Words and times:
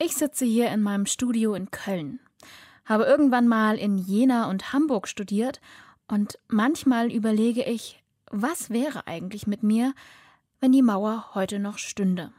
Ich 0.00 0.14
sitze 0.14 0.44
hier 0.44 0.70
in 0.70 0.80
meinem 0.80 1.06
Studio 1.06 1.54
in 1.54 1.72
Köln, 1.72 2.20
habe 2.84 3.02
irgendwann 3.04 3.48
mal 3.48 3.76
in 3.76 3.98
Jena 3.98 4.48
und 4.48 4.72
Hamburg 4.72 5.08
studiert 5.08 5.60
und 6.06 6.38
manchmal 6.46 7.10
überlege 7.10 7.64
ich, 7.64 8.00
was 8.30 8.70
wäre 8.70 9.08
eigentlich 9.08 9.48
mit 9.48 9.64
mir, 9.64 9.92
wenn 10.60 10.70
die 10.70 10.82
Mauer 10.82 11.34
heute 11.34 11.58
noch 11.58 11.78
stünde. 11.78 12.32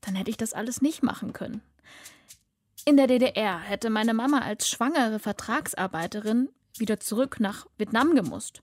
Dann 0.00 0.16
hätte 0.16 0.30
ich 0.30 0.36
das 0.36 0.54
alles 0.54 0.82
nicht 0.82 1.04
machen 1.04 1.32
können. 1.32 1.62
In 2.84 2.96
der 2.96 3.06
DDR 3.06 3.60
hätte 3.60 3.90
meine 3.90 4.12
Mama 4.12 4.40
als 4.40 4.68
schwangere 4.68 5.20
Vertragsarbeiterin 5.20 6.48
wieder 6.78 6.98
zurück 6.98 7.38
nach 7.38 7.66
Vietnam 7.78 8.16
gemusst. 8.16 8.60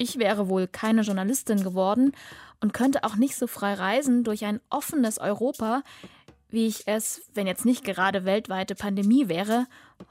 Ich 0.00 0.18
wäre 0.18 0.48
wohl 0.48 0.66
keine 0.66 1.02
Journalistin 1.02 1.62
geworden 1.62 2.12
und 2.60 2.72
könnte 2.72 3.04
auch 3.04 3.16
nicht 3.16 3.36
so 3.36 3.46
frei 3.46 3.74
reisen 3.74 4.24
durch 4.24 4.46
ein 4.46 4.58
offenes 4.70 5.18
Europa, 5.18 5.82
wie 6.48 6.66
ich 6.66 6.88
es, 6.88 7.20
wenn 7.34 7.46
jetzt 7.46 7.66
nicht 7.66 7.84
gerade 7.84 8.24
weltweite 8.24 8.74
Pandemie 8.74 9.28
wäre, 9.28 9.66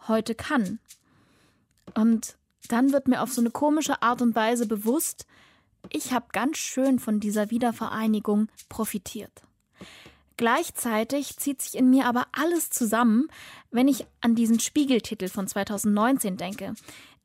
heute 0.07 0.35
kann. 0.35 0.77
Und 1.95 2.37
dann 2.67 2.91
wird 2.91 3.07
mir 3.07 3.23
auf 3.23 3.33
so 3.33 3.41
eine 3.41 3.49
komische 3.49 4.03
Art 4.03 4.21
und 4.21 4.35
Weise 4.35 4.67
bewusst, 4.67 5.25
ich 5.91 6.13
habe 6.13 6.27
ganz 6.33 6.57
schön 6.57 6.99
von 6.99 7.19
dieser 7.19 7.49
Wiedervereinigung 7.49 8.47
profitiert. 8.69 9.41
Gleichzeitig 10.37 11.37
zieht 11.37 11.63
sich 11.63 11.75
in 11.75 11.89
mir 11.89 12.05
aber 12.05 12.27
alles 12.31 12.69
zusammen, 12.69 13.27
wenn 13.71 13.87
ich 13.87 14.05
an 14.21 14.35
diesen 14.35 14.59
Spiegeltitel 14.59 15.29
von 15.29 15.47
2019 15.47 16.37
denke. 16.37 16.75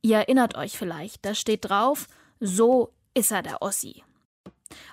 Ihr 0.00 0.16
erinnert 0.16 0.56
euch 0.56 0.78
vielleicht, 0.78 1.27
da 1.27 1.34
steht 1.34 1.66
drauf, 1.69 2.08
so 2.45 2.93
ist 3.15 3.33
er 3.33 3.43
der 3.43 3.62
Ossi. 3.62 4.05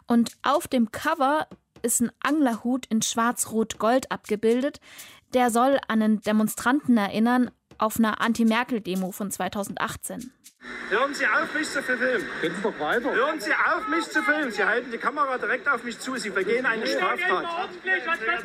Und 0.08 0.38
auf 0.42 0.68
dem 0.68 0.92
Cover 0.92 1.48
ist 1.82 2.02
ein 2.02 2.12
Anglerhut 2.22 2.86
in 2.88 3.02
schwarz-rot-gold 3.02 4.12
abgebildet. 4.12 4.80
Der 5.34 5.50
soll 5.50 5.80
an 5.88 6.02
einen 6.02 6.22
Demonstranten 6.22 6.98
erinnern 6.98 7.52
auf 7.78 7.98
einer 7.98 8.22
Anti-Merkel-Demo 8.22 9.12
von 9.12 9.32
2018. 9.32 10.32
Hören 10.90 11.14
Sie 11.16 11.26
auf, 11.26 11.54
mich 11.54 11.68
zu 11.70 11.82
filmen. 11.82 12.24
Gehen 12.42 12.56
Sie 12.56 12.62
doch 12.62 12.80
weiter. 12.80 13.12
Hören 13.12 13.40
Sie 13.40 13.52
auf, 13.52 13.88
mich 13.90 14.08
zu 14.10 14.22
filmen. 14.22 14.52
Sie 14.52 14.64
halten 14.64 14.92
die 14.92 14.98
Kamera 14.98 15.38
direkt 15.38 15.68
auf 15.68 15.84
mich 15.84 16.00
zu. 16.00 16.16
Sie 16.18 16.30
begehen 16.30 16.66
eine 16.66 16.86
Straftat. 16.86 17.70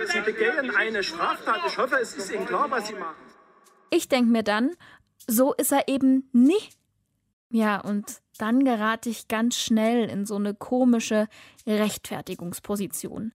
Sie 0.07 0.21
begehen 0.21 0.75
eine 0.75 1.03
Straftat. 1.03 1.61
Ich 1.67 1.77
hoffe, 1.77 1.99
es 2.01 2.17
ist 2.17 2.33
Ihnen 2.33 2.47
klar, 2.47 2.71
was 2.71 2.89
Sie 2.89 2.95
machen. 2.95 3.15
Ich 3.91 4.09
denke 4.09 4.31
mir 4.31 4.43
dann, 4.43 4.75
so 5.27 5.53
ist 5.53 5.73
er 5.73 5.89
eben 5.89 6.29
nicht. 6.33 6.77
Ja, 7.51 7.81
und 7.81 8.21
dann 8.39 8.65
gerate 8.65 9.09
ich 9.09 9.29
ganz 9.29 9.57
schnell 9.57 10.09
in 10.09 10.27
so 10.27 10.37
eine 10.37 10.55
komische 10.55 11.29
Rechtfertigungsposition. 11.67 13.33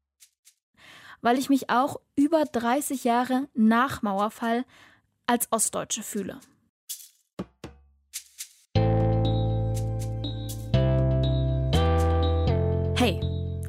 Weil 1.21 1.37
ich 1.37 1.49
mich 1.49 1.69
auch 1.69 1.97
über 2.15 2.45
30 2.45 3.03
Jahre 3.03 3.47
nach 3.53 4.01
Mauerfall 4.01 4.65
als 5.27 5.47
Ostdeutsche 5.51 6.03
fühle. 6.03 6.39
Hey, 12.95 13.19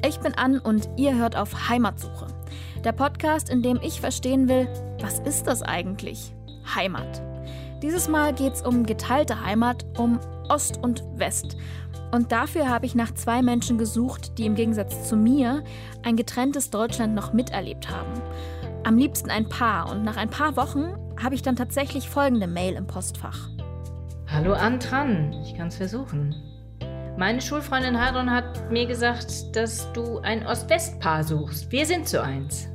ich 0.05 0.19
bin 0.19 0.33
Ann 0.35 0.59
und 0.59 0.89
ihr 0.97 1.15
hört 1.15 1.35
auf 1.35 1.69
Heimatsuche. 1.69 2.27
Der 2.83 2.91
Podcast, 2.91 3.49
in 3.49 3.63
dem 3.63 3.79
ich 3.81 4.01
verstehen 4.01 4.47
will, 4.49 4.67
was 4.99 5.19
ist 5.19 5.47
das 5.47 5.61
eigentlich? 5.61 6.35
Heimat. 6.75 7.32
Dieses 7.83 8.07
Mal 8.07 8.33
geht 8.33 8.53
es 8.53 8.61
um 8.61 8.85
geteilte 8.85 9.41
Heimat, 9.41 9.85
um 9.97 10.17
Ost 10.47 10.79
und 10.81 11.03
West. 11.17 11.57
Und 12.13 12.31
dafür 12.31 12.69
habe 12.69 12.85
ich 12.85 12.95
nach 12.95 13.13
zwei 13.13 13.41
Menschen 13.41 13.77
gesucht, 13.77 14.37
die 14.37 14.45
im 14.45 14.55
Gegensatz 14.55 15.09
zu 15.09 15.17
mir 15.17 15.65
ein 16.01 16.15
getrenntes 16.15 16.69
Deutschland 16.69 17.13
noch 17.13 17.33
miterlebt 17.33 17.89
haben. 17.89 18.21
Am 18.85 18.97
liebsten 18.97 19.29
ein 19.29 19.49
Paar. 19.49 19.91
Und 19.91 20.03
nach 20.03 20.15
ein 20.15 20.29
paar 20.29 20.55
Wochen 20.55 20.95
habe 21.21 21.35
ich 21.35 21.41
dann 21.41 21.57
tatsächlich 21.57 22.07
folgende 22.07 22.47
Mail 22.47 22.75
im 22.75 22.87
Postfach. 22.87 23.49
Hallo 24.27 24.53
Antran, 24.53 25.33
ich 25.43 25.53
kann 25.57 25.67
es 25.67 25.75
versuchen. 25.75 26.33
Meine 27.17 27.41
Schulfreundin 27.41 27.99
Hadron 27.99 28.31
hat 28.31 28.71
mir 28.71 28.85
gesagt, 28.85 29.57
dass 29.57 29.91
du 29.91 30.19
ein 30.19 30.47
Ost-West-Paar 30.47 31.25
suchst. 31.25 31.69
Wir 31.69 31.85
sind 31.85 32.07
so 32.07 32.19
eins. 32.19 32.69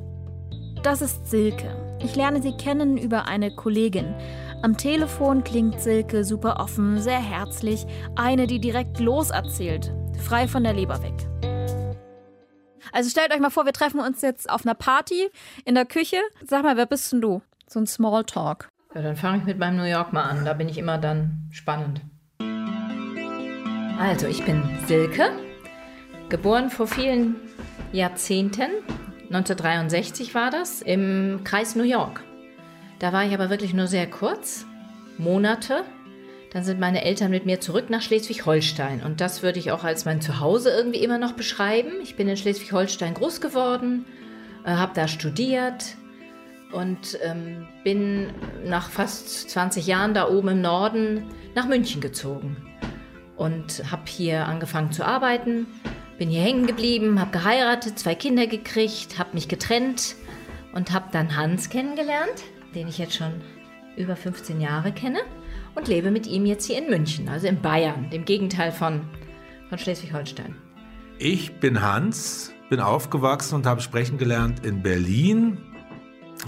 Das 0.83 1.01
ist 1.01 1.25
Silke. 1.25 1.75
Ich 2.01 2.15
lerne 2.15 2.41
sie 2.41 2.53
kennen 2.53 2.97
über 2.97 3.25
eine 3.25 3.51
Kollegin. 3.51 4.15
Am 4.61 4.75
Telefon 4.75 5.45
klingt 5.45 5.79
Silke 5.79 6.25
super 6.25 6.59
offen, 6.59 6.99
sehr 6.99 7.19
herzlich, 7.19 7.85
eine, 8.17 8.45
die 8.45 8.59
direkt 8.59 8.99
loserzählt, 8.99 9.93
frei 10.21 10.49
von 10.49 10.63
der 10.65 10.73
Leber 10.73 11.01
weg. 11.01 11.13
Also 12.91 13.09
stellt 13.09 13.33
euch 13.33 13.39
mal 13.39 13.51
vor, 13.51 13.65
wir 13.65 13.71
treffen 13.71 14.01
uns 14.01 14.21
jetzt 14.21 14.49
auf 14.49 14.65
einer 14.65 14.75
Party 14.75 15.29
in 15.63 15.75
der 15.75 15.85
Küche. 15.85 16.17
Sag 16.45 16.63
mal, 16.63 16.75
wer 16.75 16.87
bist 16.87 17.13
denn 17.13 17.21
du? 17.21 17.41
So 17.67 17.79
ein 17.79 17.87
Smalltalk. 17.87 18.67
Ja, 18.93 19.01
dann 19.01 19.15
fange 19.15 19.37
ich 19.37 19.43
mit 19.45 19.59
meinem 19.59 19.77
New 19.77 19.83
York 19.83 20.11
mal 20.11 20.23
an. 20.23 20.43
Da 20.43 20.53
bin 20.53 20.67
ich 20.67 20.77
immer 20.77 20.97
dann 20.97 21.47
spannend. 21.51 22.01
Also, 23.97 24.27
ich 24.27 24.43
bin 24.43 24.63
Silke, 24.87 25.29
geboren 26.27 26.69
vor 26.69 26.87
vielen 26.87 27.37
Jahrzehnten. 27.93 28.71
1963 29.27 30.35
war 30.35 30.51
das, 30.51 30.81
im 30.81 31.41
Kreis 31.45 31.75
New 31.75 31.83
York. 31.83 32.23
Da 32.99 33.13
war 33.13 33.25
ich 33.25 33.33
aber 33.33 33.49
wirklich 33.49 33.73
nur 33.73 33.87
sehr 33.87 34.07
kurz, 34.09 34.65
Monate. 35.17 35.83
Dann 36.51 36.63
sind 36.63 36.79
meine 36.79 37.03
Eltern 37.05 37.31
mit 37.31 37.45
mir 37.45 37.61
zurück 37.61 37.89
nach 37.89 38.01
Schleswig-Holstein. 38.01 39.01
Und 39.03 39.21
das 39.21 39.41
würde 39.41 39.59
ich 39.59 39.71
auch 39.71 39.83
als 39.83 40.03
mein 40.05 40.19
Zuhause 40.19 40.69
irgendwie 40.71 40.99
immer 40.99 41.17
noch 41.17 41.33
beschreiben. 41.33 41.93
Ich 42.01 42.15
bin 42.15 42.27
in 42.27 42.35
Schleswig-Holstein 42.35 43.13
groß 43.13 43.39
geworden, 43.39 44.05
äh, 44.65 44.71
habe 44.71 44.91
da 44.95 45.07
studiert 45.07 45.95
und 46.71 47.17
ähm, 47.23 47.67
bin 47.83 48.31
nach 48.65 48.89
fast 48.89 49.49
20 49.49 49.87
Jahren 49.87 50.13
da 50.13 50.27
oben 50.27 50.49
im 50.49 50.61
Norden 50.61 51.25
nach 51.55 51.67
München 51.67 52.01
gezogen 52.01 52.57
und 53.37 53.89
habe 53.91 54.03
hier 54.07 54.45
angefangen 54.45 54.91
zu 54.91 55.05
arbeiten, 55.05 55.67
bin 56.17 56.29
hier 56.29 56.41
hängen 56.41 56.67
geblieben, 56.67 57.19
habe 57.19 57.31
geheiratet, 57.31 57.97
zwei 57.97 58.13
Kinder 58.13 58.45
gekriegt, 58.45 59.17
habe 59.17 59.33
mich 59.33 59.47
getrennt 59.47 60.15
und 60.73 60.91
habe 60.91 61.05
dann 61.11 61.37
Hans 61.37 61.69
kennengelernt, 61.69 62.43
den 62.75 62.87
ich 62.87 62.97
jetzt 62.97 63.15
schon 63.15 63.41
über 63.97 64.15
15 64.15 64.61
Jahre 64.61 64.91
kenne 64.91 65.19
und 65.75 65.87
lebe 65.87 66.11
mit 66.11 66.27
ihm 66.27 66.45
jetzt 66.45 66.65
hier 66.65 66.77
in 66.77 66.89
München, 66.89 67.29
also 67.29 67.47
in 67.47 67.61
Bayern, 67.61 68.09
dem 68.09 68.25
Gegenteil 68.25 68.71
von, 68.71 69.01
von 69.69 69.77
Schleswig-Holstein. 69.77 70.55
Ich 71.17 71.59
bin 71.59 71.81
Hans, 71.81 72.53
bin 72.69 72.79
aufgewachsen 72.79 73.55
und 73.55 73.65
habe 73.65 73.81
sprechen 73.81 74.17
gelernt 74.17 74.65
in 74.65 74.81
Berlin. 74.81 75.57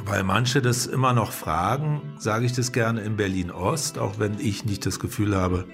Weil 0.06 0.24
manche 0.24 0.62
das 0.62 0.88
immer 0.88 1.12
noch 1.12 1.34
fragen, 1.34 2.02
sage 2.18 2.46
ich 2.46 2.54
das 2.54 2.72
gerne 2.72 3.02
in 3.02 3.18
Berlin 3.18 3.52
Ost, 3.52 4.00
auch 4.00 4.20
wenn 4.20 4.40
ich 4.40 4.64
nicht 4.64 4.86
das 4.86 5.02
Gefühl 5.02 5.36
habe, 5.36 5.66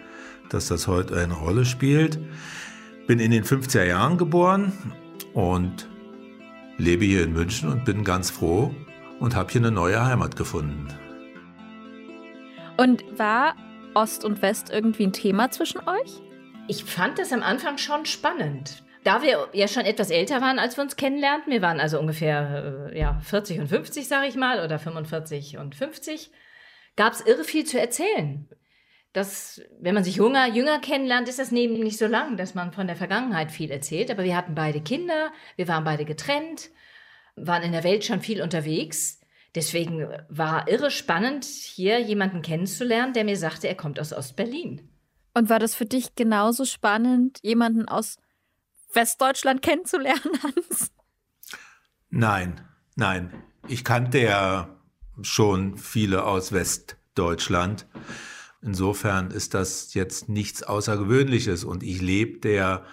dass 0.49 0.67
das 0.69 0.87
heute 0.87 1.19
eine 1.19 1.35
Rolle 1.35 1.65
spielt. 1.65 2.17
Bin 3.05 3.19
in 3.19 3.29
den 3.29 3.43
50er 3.43 3.83
Jahren 3.83 4.17
geboren 4.17 4.73
und 5.33 5.87
lebe 6.79 7.05
hier 7.05 7.23
in 7.23 7.33
München 7.33 7.69
und 7.69 7.85
bin 7.85 8.03
ganz 8.03 8.31
froh 8.31 8.73
und 9.19 9.35
habe 9.35 9.51
hier 9.51 9.61
eine 9.61 9.71
neue 9.71 10.03
Heimat 10.03 10.35
gefunden. 10.35 10.87
Und 12.77 13.03
war 13.17 13.55
Ost 13.93 14.23
und 14.23 14.41
West 14.41 14.69
irgendwie 14.69 15.07
ein 15.07 15.13
Thema 15.13 15.49
zwischen 15.51 15.79
euch? 15.87 16.21
Ich 16.67 16.83
fand 16.83 17.17
das 17.17 17.33
am 17.33 17.43
Anfang 17.43 17.77
schon 17.77 18.05
spannend. 18.05 18.83
Da 19.03 19.21
wir 19.21 19.49
ja 19.53 19.67
schon 19.67 19.85
etwas 19.85 20.09
älter 20.09 20.41
waren, 20.41 20.59
als 20.59 20.77
wir 20.77 20.83
uns 20.83 20.97
kennenlernten, 20.97 21.51
wir 21.51 21.61
waren 21.61 21.79
also 21.79 21.99
ungefähr 21.99 22.89
äh, 22.91 22.99
ja, 22.99 23.19
40 23.21 23.59
und 23.59 23.67
50, 23.67 24.07
sage 24.07 24.27
ich 24.27 24.35
mal, 24.35 24.63
oder 24.63 24.79
45 24.79 25.57
und 25.57 25.75
50, 25.75 26.29
gab 26.95 27.13
es 27.13 27.21
irre 27.21 27.43
viel 27.43 27.65
zu 27.65 27.79
erzählen 27.79 28.49
dass, 29.17 29.61
wenn 29.79 29.95
man 29.95 30.03
sich 30.03 30.17
junger, 30.17 30.47
jünger 30.47 30.79
kennenlernt, 30.79 31.27
ist 31.27 31.39
das 31.39 31.49
Leben 31.49 31.79
nicht 31.79 31.97
so 31.97 32.05
lang, 32.05 32.37
dass 32.37 32.53
man 32.53 32.71
von 32.71 32.85
der 32.85 32.95
Vergangenheit 32.95 33.51
viel 33.51 33.71
erzählt. 33.71 34.11
Aber 34.11 34.23
wir 34.23 34.37
hatten 34.37 34.53
beide 34.53 34.79
Kinder, 34.79 35.31
wir 35.55 35.67
waren 35.67 35.83
beide 35.83 36.05
getrennt, 36.05 36.69
waren 37.37 37.63
in 37.63 37.71
der 37.71 37.83
Welt 37.83 38.03
schon 38.03 38.21
viel 38.21 38.41
unterwegs. 38.41 39.19
Deswegen 39.55 40.07
war 40.29 40.67
irre 40.67 40.91
spannend, 40.91 41.45
hier 41.45 41.99
jemanden 41.99 42.41
kennenzulernen, 42.41 43.13
der 43.13 43.23
mir 43.23 43.37
sagte, 43.37 43.67
er 43.67 43.75
kommt 43.75 43.99
aus 43.99 44.13
Ostberlin. 44.13 44.89
Und 45.33 45.49
war 45.49 45.59
das 45.59 45.75
für 45.75 45.85
dich 45.85 46.15
genauso 46.15 46.65
spannend, 46.65 47.39
jemanden 47.43 47.87
aus 47.87 48.17
Westdeutschland 48.93 49.61
kennenzulernen, 49.61 50.31
Hans? 50.43 50.91
Nein, 52.09 52.61
nein. 52.95 53.31
Ich 53.67 53.83
kannte 53.83 54.19
ja 54.19 54.69
schon 55.21 55.77
viele 55.77 56.23
aus 56.23 56.51
Westdeutschland. 56.51 57.85
Insofern 58.61 59.31
ist 59.31 59.53
das 59.53 59.93
jetzt 59.93 60.29
nichts 60.29 60.63
Außergewöhnliches 60.63 61.63
und 61.63 61.83
ich 61.83 62.01
lebte 62.01 62.49
ja 62.49 62.85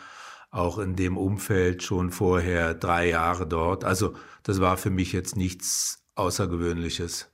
auch 0.54 0.78
in 0.78 0.94
dem 0.94 1.16
Umfeld 1.16 1.82
schon 1.82 2.10
vorher 2.10 2.74
drei 2.74 3.08
Jahre 3.08 3.46
dort. 3.46 3.82
Also 3.84 4.14
das 4.44 4.60
war 4.60 4.76
für 4.76 4.90
mich 4.90 5.12
jetzt 5.12 5.36
nichts 5.36 6.04
Außergewöhnliches. 6.14 7.30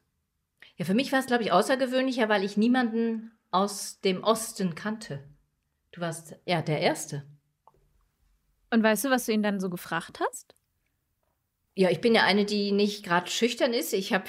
Ja, 0.76 0.86
für 0.86 0.94
mich 0.94 1.12
war 1.12 1.20
es, 1.20 1.26
glaube 1.26 1.42
ich, 1.42 1.52
außergewöhnlicher, 1.52 2.30
weil 2.30 2.44
ich 2.44 2.56
niemanden 2.56 3.32
aus 3.50 4.00
dem 4.00 4.24
Osten 4.24 4.74
kannte. 4.74 5.22
Du 5.92 6.00
warst 6.00 6.36
ja 6.46 6.62
der 6.62 6.80
Erste. 6.80 7.26
Und 8.70 8.82
weißt 8.82 9.04
du, 9.04 9.10
was 9.10 9.26
du 9.26 9.32
ihn 9.32 9.42
dann 9.42 9.60
so 9.60 9.68
gefragt 9.68 10.20
hast? 10.20 10.54
Ja, 11.74 11.90
ich 11.90 12.00
bin 12.00 12.14
ja 12.14 12.22
eine, 12.22 12.46
die 12.46 12.72
nicht 12.72 13.04
gerade 13.04 13.30
schüchtern 13.30 13.74
ist. 13.74 13.92
Ich 13.92 14.14
habe 14.14 14.24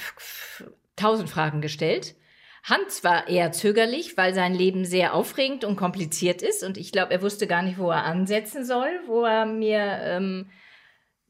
tausend 0.97 1.29
Fragen 1.29 1.61
gestellt. 1.61 2.15
Hans 2.63 3.03
war 3.03 3.27
eher 3.27 3.51
zögerlich, 3.51 4.17
weil 4.17 4.33
sein 4.35 4.53
Leben 4.53 4.85
sehr 4.85 5.15
aufregend 5.15 5.63
und 5.63 5.75
kompliziert 5.75 6.41
ist. 6.41 6.63
Und 6.63 6.77
ich 6.77 6.91
glaube, 6.91 7.11
er 7.11 7.21
wusste 7.21 7.47
gar 7.47 7.63
nicht, 7.63 7.79
wo 7.79 7.89
er 7.89 8.03
ansetzen 8.03 8.65
soll, 8.65 8.89
wo 9.07 9.23
er 9.23 9.45
mir 9.45 9.79
ähm, 9.79 10.49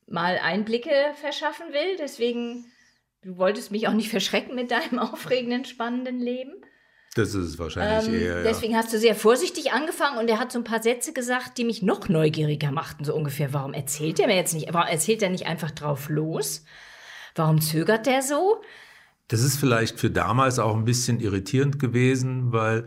mal 0.08 0.38
Einblicke 0.38 0.92
verschaffen 1.16 1.68
will. 1.72 1.96
Deswegen, 1.98 2.66
du 3.24 3.38
wolltest 3.38 3.72
mich 3.72 3.88
auch 3.88 3.94
nicht 3.94 4.10
verschrecken 4.10 4.56
mit 4.56 4.72
deinem 4.72 5.00
aufregenden, 5.00 5.64
spannenden 5.64 6.20
Leben. 6.20 6.54
Das 7.16 7.34
ist 7.34 7.60
wahrscheinlich 7.60 8.08
ähm, 8.08 8.22
eher. 8.22 8.38
Ja. 8.38 8.44
Deswegen 8.44 8.76
hast 8.76 8.94
du 8.94 8.98
sehr 8.98 9.16
vorsichtig 9.16 9.74
angefangen 9.74 10.18
und 10.18 10.30
er 10.30 10.40
hat 10.40 10.52
so 10.52 10.60
ein 10.60 10.64
paar 10.64 10.82
Sätze 10.82 11.12
gesagt, 11.12 11.58
die 11.58 11.66
mich 11.66 11.82
noch 11.82 12.08
neugieriger 12.08 12.72
machten, 12.72 13.04
so 13.04 13.14
ungefähr. 13.14 13.54
Warum 13.54 13.74
erzählt 13.74 14.20
er 14.20 14.28
mir 14.28 14.36
jetzt 14.36 14.54
nicht? 14.54 14.74
Warum 14.74 14.88
erzählt 14.88 15.22
er 15.22 15.30
nicht 15.30 15.46
einfach 15.46 15.72
drauf 15.72 16.08
los? 16.10 16.64
Warum 17.36 17.62
zögert 17.62 18.06
der 18.06 18.22
so? 18.22 18.62
Das 19.32 19.44
ist 19.44 19.58
vielleicht 19.58 19.98
für 19.98 20.12
damals 20.12 20.60
auch 20.60 20.76
ein 20.76 20.84
bisschen 20.84 21.22
irritierend 21.22 21.80
gewesen, 21.80 22.52
weil 22.52 22.84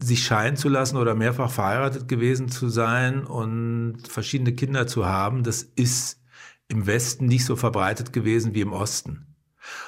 sich 0.00 0.24
scheiden 0.24 0.56
zu 0.56 0.68
lassen 0.68 0.96
oder 0.96 1.14
mehrfach 1.14 1.52
verheiratet 1.52 2.08
gewesen 2.08 2.48
zu 2.48 2.68
sein 2.68 3.24
und 3.24 3.98
verschiedene 4.08 4.54
Kinder 4.54 4.88
zu 4.88 5.06
haben, 5.06 5.44
das 5.44 5.62
ist 5.62 6.20
im 6.66 6.88
Westen 6.88 7.26
nicht 7.26 7.44
so 7.44 7.54
verbreitet 7.54 8.12
gewesen 8.12 8.54
wie 8.54 8.60
im 8.60 8.72
Osten 8.72 9.36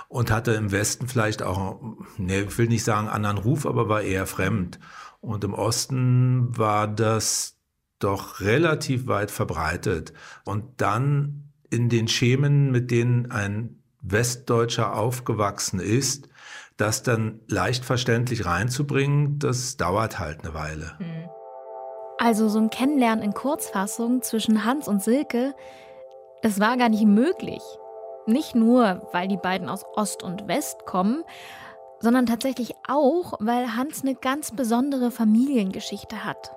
und 0.08 0.30
hatte 0.30 0.52
im 0.52 0.70
Westen 0.70 1.08
vielleicht 1.08 1.42
auch, 1.42 1.80
ne, 2.16 2.42
ich 2.42 2.56
will 2.56 2.68
nicht 2.68 2.84
sagen 2.84 3.08
anderen 3.08 3.38
Ruf, 3.38 3.66
aber 3.66 3.88
war 3.88 4.02
eher 4.02 4.26
fremd. 4.26 4.78
Und 5.20 5.42
im 5.42 5.54
Osten 5.54 6.56
war 6.56 6.86
das 6.86 7.58
doch 7.98 8.38
relativ 8.38 9.08
weit 9.08 9.32
verbreitet. 9.32 10.12
Und 10.44 10.80
dann 10.80 11.50
in 11.68 11.88
den 11.88 12.06
Schemen, 12.06 12.70
mit 12.70 12.92
denen 12.92 13.32
ein 13.32 13.79
Westdeutscher 14.02 14.96
aufgewachsen 14.96 15.80
ist, 15.80 16.28
das 16.76 17.02
dann 17.02 17.40
leicht 17.46 17.84
verständlich 17.84 18.46
reinzubringen, 18.46 19.38
das 19.38 19.76
dauert 19.76 20.18
halt 20.18 20.44
eine 20.44 20.54
Weile. 20.54 20.98
Hm. 20.98 21.28
Also 22.18 22.48
so 22.48 22.58
ein 22.58 22.70
Kennenlernen 22.70 23.24
in 23.24 23.32
Kurzfassung 23.32 24.22
zwischen 24.22 24.64
Hans 24.64 24.88
und 24.88 25.02
Silke, 25.02 25.54
das 26.42 26.60
war 26.60 26.76
gar 26.76 26.88
nicht 26.88 27.04
möglich. 27.04 27.62
Nicht 28.26 28.54
nur, 28.54 29.08
weil 29.12 29.28
die 29.28 29.36
beiden 29.36 29.68
aus 29.68 29.84
Ost 29.94 30.22
und 30.22 30.46
West 30.46 30.84
kommen, 30.86 31.24
sondern 31.98 32.26
tatsächlich 32.26 32.74
auch, 32.88 33.34
weil 33.40 33.76
Hans 33.76 34.02
eine 34.02 34.14
ganz 34.14 34.50
besondere 34.52 35.10
Familiengeschichte 35.10 36.24
hat. 36.24 36.52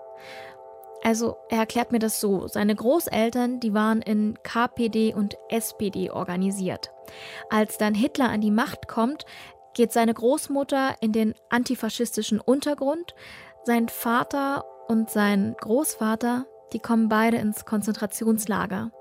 Also, 1.05 1.35
er 1.50 1.59
erklärt 1.59 1.91
mir 1.91 2.00
das 2.00 2.21
so. 2.21 2.47
Seine 2.47 2.73
Großeltern, 2.73 3.59
die 3.59 3.73
waren 3.73 4.01
in 4.01 4.38
KPD 4.41 5.13
und 5.13 5.35
SPD 5.50 6.09
organisiert. 6.09 6.91
Als 7.50 7.77
dann 7.77 7.94
Hitler 7.94 8.29
an 8.29 8.39
die 8.39 8.51
Macht 8.51 8.88
kommt, 8.88 9.25
geht 9.73 9.91
seine 9.91 10.13
Großmutter 10.13 10.95
in 11.01 11.11
den 11.11 11.33
antifaschistischen 11.50 12.39
Untergrund. 12.39 13.15
Sein 13.65 13.89
Vater 13.89 14.63
und 14.88 15.09
sein 15.09 15.55
Großvater, 15.59 16.45
die 16.71 16.79
kommen 16.79 17.09
beide 17.09 17.35
ins 17.38 17.65
Konzentrationslager. 17.65 18.91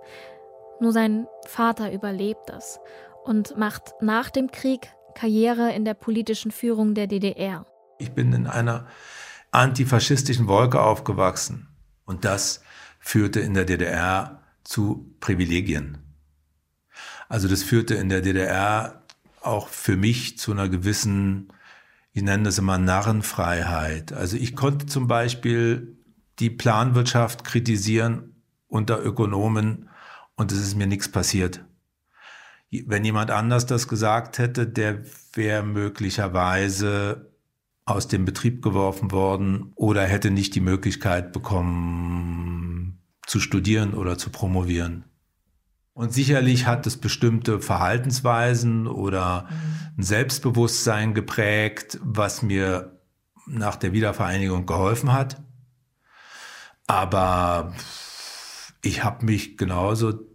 Nur 0.81 0.93
sein 0.93 1.28
Vater 1.46 1.93
überlebt 1.93 2.49
das 2.49 2.81
und 3.22 3.56
macht 3.56 3.94
nach 4.00 4.31
dem 4.31 4.50
Krieg 4.50 4.93
Karriere 5.14 5.72
in 5.72 5.84
der 5.84 5.94
politischen 5.94 6.50
Führung 6.50 6.94
der 6.94 7.06
DDR. 7.06 7.64
Ich 7.99 8.12
bin 8.12 8.32
in 8.32 8.49
einer 8.49 8.87
antifaschistischen 9.52 10.49
Wolke 10.49 10.82
aufgewachsen 10.82 11.71
und 12.12 12.26
das 12.26 12.61
führte 13.00 13.41
in 13.41 13.55
der 13.55 13.64
DDR 13.64 14.43
zu 14.64 15.17
Privilegien. 15.19 15.97
Also 17.31 17.49
das 17.49 17.62
führte 17.62 17.94
in 17.94 18.11
der 18.11 18.20
DDR 18.20 19.03
auch 19.41 19.69
für 19.69 19.97
mich 19.97 20.37
zu 20.38 20.53
einer 20.53 20.69
gewissen, 20.69 21.49
ich 22.12 22.23
nenne 22.23 22.44
das 22.44 22.59
immer 22.59 22.76
Narrenfreiheit. 22.76 24.12
Also 24.12 24.37
ich 24.37 24.55
konnte 24.55 24.85
zum 24.85 25.09
Beispiel 25.09 25.97
die 26.38 26.50
Planwirtschaft 26.50 27.44
kritisieren 27.44 28.37
unter 28.69 29.03
Ökonomen 29.03 29.88
und 30.37 30.53
es 30.53 30.59
ist 30.59 30.76
mir 30.76 30.87
nichts 30.87 31.11
passiert. 31.11 31.64
Wenn 32.70 33.06
jemand 33.06 33.31
anders 33.31 33.64
das 33.64 33.88
gesagt 33.88 34.37
hätte, 34.37 34.67
der 34.67 35.03
wäre 35.32 35.62
möglicherweise 35.62 37.31
aus 37.92 38.08
dem 38.08 38.24
Betrieb 38.24 38.62
geworfen 38.62 39.10
worden 39.12 39.72
oder 39.74 40.02
hätte 40.02 40.30
nicht 40.30 40.54
die 40.54 40.60
Möglichkeit 40.60 41.32
bekommen 41.32 43.00
zu 43.26 43.40
studieren 43.40 43.94
oder 43.94 44.18
zu 44.18 44.30
promovieren. 44.30 45.04
Und 45.94 46.12
sicherlich 46.12 46.66
hat 46.66 46.86
es 46.86 46.96
bestimmte 46.96 47.60
Verhaltensweisen 47.60 48.86
oder 48.86 49.46
mhm. 49.48 49.98
ein 49.98 50.02
Selbstbewusstsein 50.02 51.14
geprägt, 51.14 51.98
was 52.02 52.42
mir 52.42 52.98
nach 53.46 53.76
der 53.76 53.92
Wiedervereinigung 53.92 54.66
geholfen 54.66 55.12
hat. 55.12 55.42
Aber 56.86 57.74
ich 58.82 59.04
habe 59.04 59.24
mich 59.26 59.56
genauso 59.56 60.31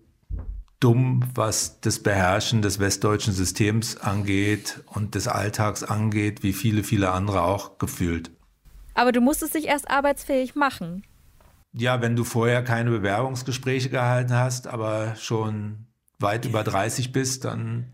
dumm, 0.79 1.23
was 1.33 1.81
das 1.81 1.99
Beherrschen 2.03 2.61
des 2.61 2.79
westdeutschen 2.79 3.33
Systems 3.33 3.97
angeht 3.97 4.83
und 4.87 5.15
des 5.15 5.27
Alltags 5.27 5.83
angeht, 5.83 6.43
wie 6.43 6.53
viele, 6.53 6.83
viele 6.83 7.11
andere 7.11 7.41
auch 7.41 7.77
gefühlt. 7.77 8.31
Aber 8.93 9.11
du 9.11 9.21
musstest 9.21 9.55
dich 9.55 9.65
erst 9.65 9.89
arbeitsfähig 9.89 10.55
machen. 10.55 11.03
Ja, 11.73 12.01
wenn 12.01 12.15
du 12.15 12.23
vorher 12.23 12.63
keine 12.63 12.89
Bewerbungsgespräche 12.89 13.89
gehalten 13.89 14.33
hast, 14.33 14.67
aber 14.67 15.15
schon 15.15 15.87
weit 16.19 16.45
über 16.45 16.63
30 16.63 17.11
bist, 17.11 17.45
dann 17.45 17.93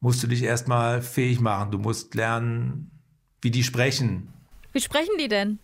musst 0.00 0.22
du 0.22 0.26
dich 0.26 0.42
erstmal 0.42 1.00
fähig 1.02 1.40
machen. 1.40 1.70
Du 1.70 1.78
musst 1.78 2.14
lernen, 2.14 2.90
wie 3.40 3.50
die 3.50 3.64
sprechen. 3.64 4.32
Wie 4.72 4.80
sprechen 4.80 5.14
die 5.18 5.28
denn? 5.28 5.58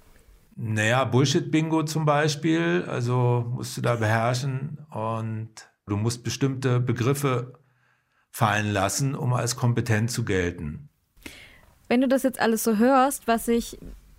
Naja, 0.57 1.05
Bullshit-Bingo 1.05 1.83
zum 1.85 2.05
Beispiel, 2.05 2.85
also 2.87 3.47
musst 3.55 3.77
du 3.77 3.81
da 3.83 3.97
beherrschen 3.97 4.79
und 4.91 5.72
du 5.87 5.97
musst 5.97 6.25
bestimmte 6.25 6.81
Begriffe 6.81 7.55
fallen 8.31 8.73
lassen, 8.73 9.15
um 9.15 9.33
als 9.33 9.57
kompetent 9.57 10.11
zu 10.11 10.25
gelten. 10.25 10.89
Wenn 11.89 12.01
du 12.01 12.09
das 12.09 12.23
jetzt 12.23 12.41
alles 12.41 12.65
so 12.65 12.77
hörst, 12.77 13.27
was 13.27 13.45
sich 13.45 13.79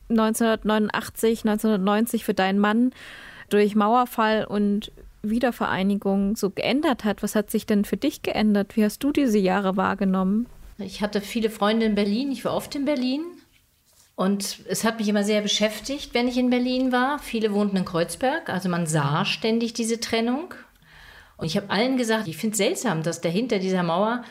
1989, 0.09 1.39
1990 1.39 2.23
für 2.23 2.33
deinen 2.33 2.59
Mann 2.59 2.91
durch 3.49 3.75
Mauerfall 3.75 4.45
und 4.45 4.91
Wiedervereinigung 5.23 6.35
so 6.35 6.49
geändert 6.49 7.03
hat, 7.03 7.23
was 7.23 7.35
hat 7.35 7.49
sich 7.49 7.65
denn 7.65 7.85
für 7.85 7.97
dich 7.97 8.21
geändert? 8.21 8.75
Wie 8.75 8.83
hast 8.83 9.03
du 9.03 9.11
diese 9.11 9.37
Jahre 9.39 9.77
wahrgenommen? 9.77 10.47
Ich 10.77 11.01
hatte 11.01 11.21
viele 11.21 11.49
Freunde 11.49 11.85
in 11.85 11.95
Berlin, 11.95 12.31
ich 12.31 12.45
war 12.45 12.53
oft 12.53 12.75
in 12.75 12.85
Berlin 12.85 13.21
und 14.15 14.59
es 14.67 14.83
hat 14.83 14.99
mich 14.99 15.07
immer 15.07 15.23
sehr 15.23 15.41
beschäftigt, 15.41 16.13
wenn 16.13 16.27
ich 16.27 16.37
in 16.37 16.49
Berlin 16.49 16.91
war. 16.91 17.19
Viele 17.19 17.53
wohnten 17.53 17.77
in 17.77 17.85
Kreuzberg, 17.85 18.49
also 18.49 18.69
man 18.69 18.85
sah 18.85 19.25
ständig 19.25 19.73
diese 19.73 19.99
Trennung. 19.99 20.53
Und 21.43 21.47
ich 21.47 21.57
habe 21.57 21.71
allen 21.71 21.97
gesagt, 21.97 22.29
ich 22.29 22.37
finde 22.37 22.53
es 22.53 22.57
seltsam, 22.59 23.03
dass 23.03 23.19
dahinter 23.19 23.59
dieser 23.59 23.83
Mauer 23.83 24.23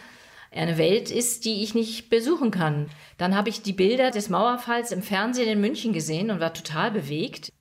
eine 0.51 0.79
Welt 0.79 1.11
ist, 1.11 1.45
die 1.45 1.63
ich 1.63 1.75
nicht 1.75 2.09
besuchen 2.09 2.51
kann. 2.51 2.89
Dann 3.19 3.37
habe 3.37 3.51
ich 3.51 3.61
die 3.61 3.75
Bilder 3.75 4.11
des 4.11 4.31
Mauerfalls 4.31 4.93
im 4.93 5.03
Fernsehen 5.03 5.47
in 5.47 5.61
München 5.61 5.93
gesehen 5.93 6.31
und 6.31 6.41
war 6.41 6.55
total 6.55 6.91
bewegt. 6.91 7.53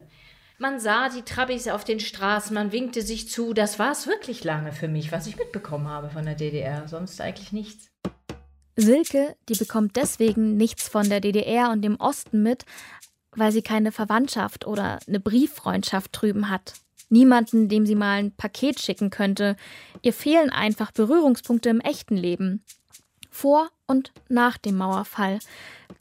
Man 0.57 0.79
sah 0.79 1.09
die 1.09 1.23
Trabis 1.23 1.67
auf 1.67 1.83
den 1.83 1.99
Straßen, 1.99 2.53
man 2.53 2.71
winkte 2.71 3.01
sich 3.01 3.27
zu. 3.27 3.53
Das 3.53 3.77
war 3.77 3.91
es 3.91 4.07
wirklich 4.07 4.45
lange 4.45 4.71
für 4.71 4.87
mich, 4.87 5.11
was 5.11 5.27
ich 5.27 5.35
mitbekommen 5.35 5.89
habe 5.89 6.09
von 6.09 6.23
der 6.23 6.35
DDR. 6.35 6.87
Sonst 6.87 7.19
eigentlich 7.19 7.51
nichts. 7.51 7.91
Silke, 8.77 9.35
die 9.49 9.55
bekommt 9.55 9.97
deswegen 9.97 10.55
nichts 10.55 10.87
von 10.87 11.09
der 11.09 11.19
DDR 11.19 11.71
und 11.71 11.81
dem 11.81 11.97
Osten 11.97 12.41
mit, 12.41 12.63
weil 13.35 13.51
sie 13.51 13.63
keine 13.63 13.91
Verwandtschaft 13.91 14.65
oder 14.65 14.99
eine 15.05 15.19
Brieffreundschaft 15.19 16.11
drüben 16.13 16.49
hat. 16.49 16.75
Niemanden, 17.11 17.69
dem 17.69 17.85
sie 17.85 17.95
mal 17.95 18.19
ein 18.19 18.31
Paket 18.31 18.79
schicken 18.79 19.09
könnte. 19.09 19.55
Ihr 20.01 20.13
fehlen 20.13 20.49
einfach 20.49 20.91
Berührungspunkte 20.91 21.69
im 21.69 21.81
echten 21.81 22.17
Leben. 22.17 22.63
Vor 23.29 23.69
und 23.85 24.11
nach 24.29 24.57
dem 24.57 24.77
Mauerfall. 24.77 25.39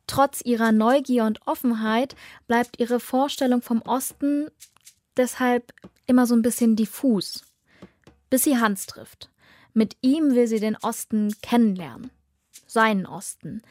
Trotz 0.07 0.41
ihrer 0.43 0.73
Neugier 0.73 1.25
und 1.25 1.47
Offenheit 1.47 2.17
bleibt 2.47 2.81
ihre 2.81 3.01
Vorstellung 3.01 3.63
vom 3.63 3.83
Osten 3.83 4.49
deshalb 5.17 5.73
immer 6.07 6.27
so 6.27 6.35
ein 6.35 6.43
bisschen 6.43 6.77
diffus. 6.77 7.45
Bis 8.31 8.45
sie 8.45 8.59
Hans 8.59 8.87
trifft. 8.87 9.31
Mit 9.75 9.97
ihm 10.01 10.35
will 10.35 10.47
sie 10.47 10.61
den 10.61 10.77
Osten 10.77 11.35
kennenlernen 11.43 12.11
seinen 12.71 13.07
Osten. 13.07 13.63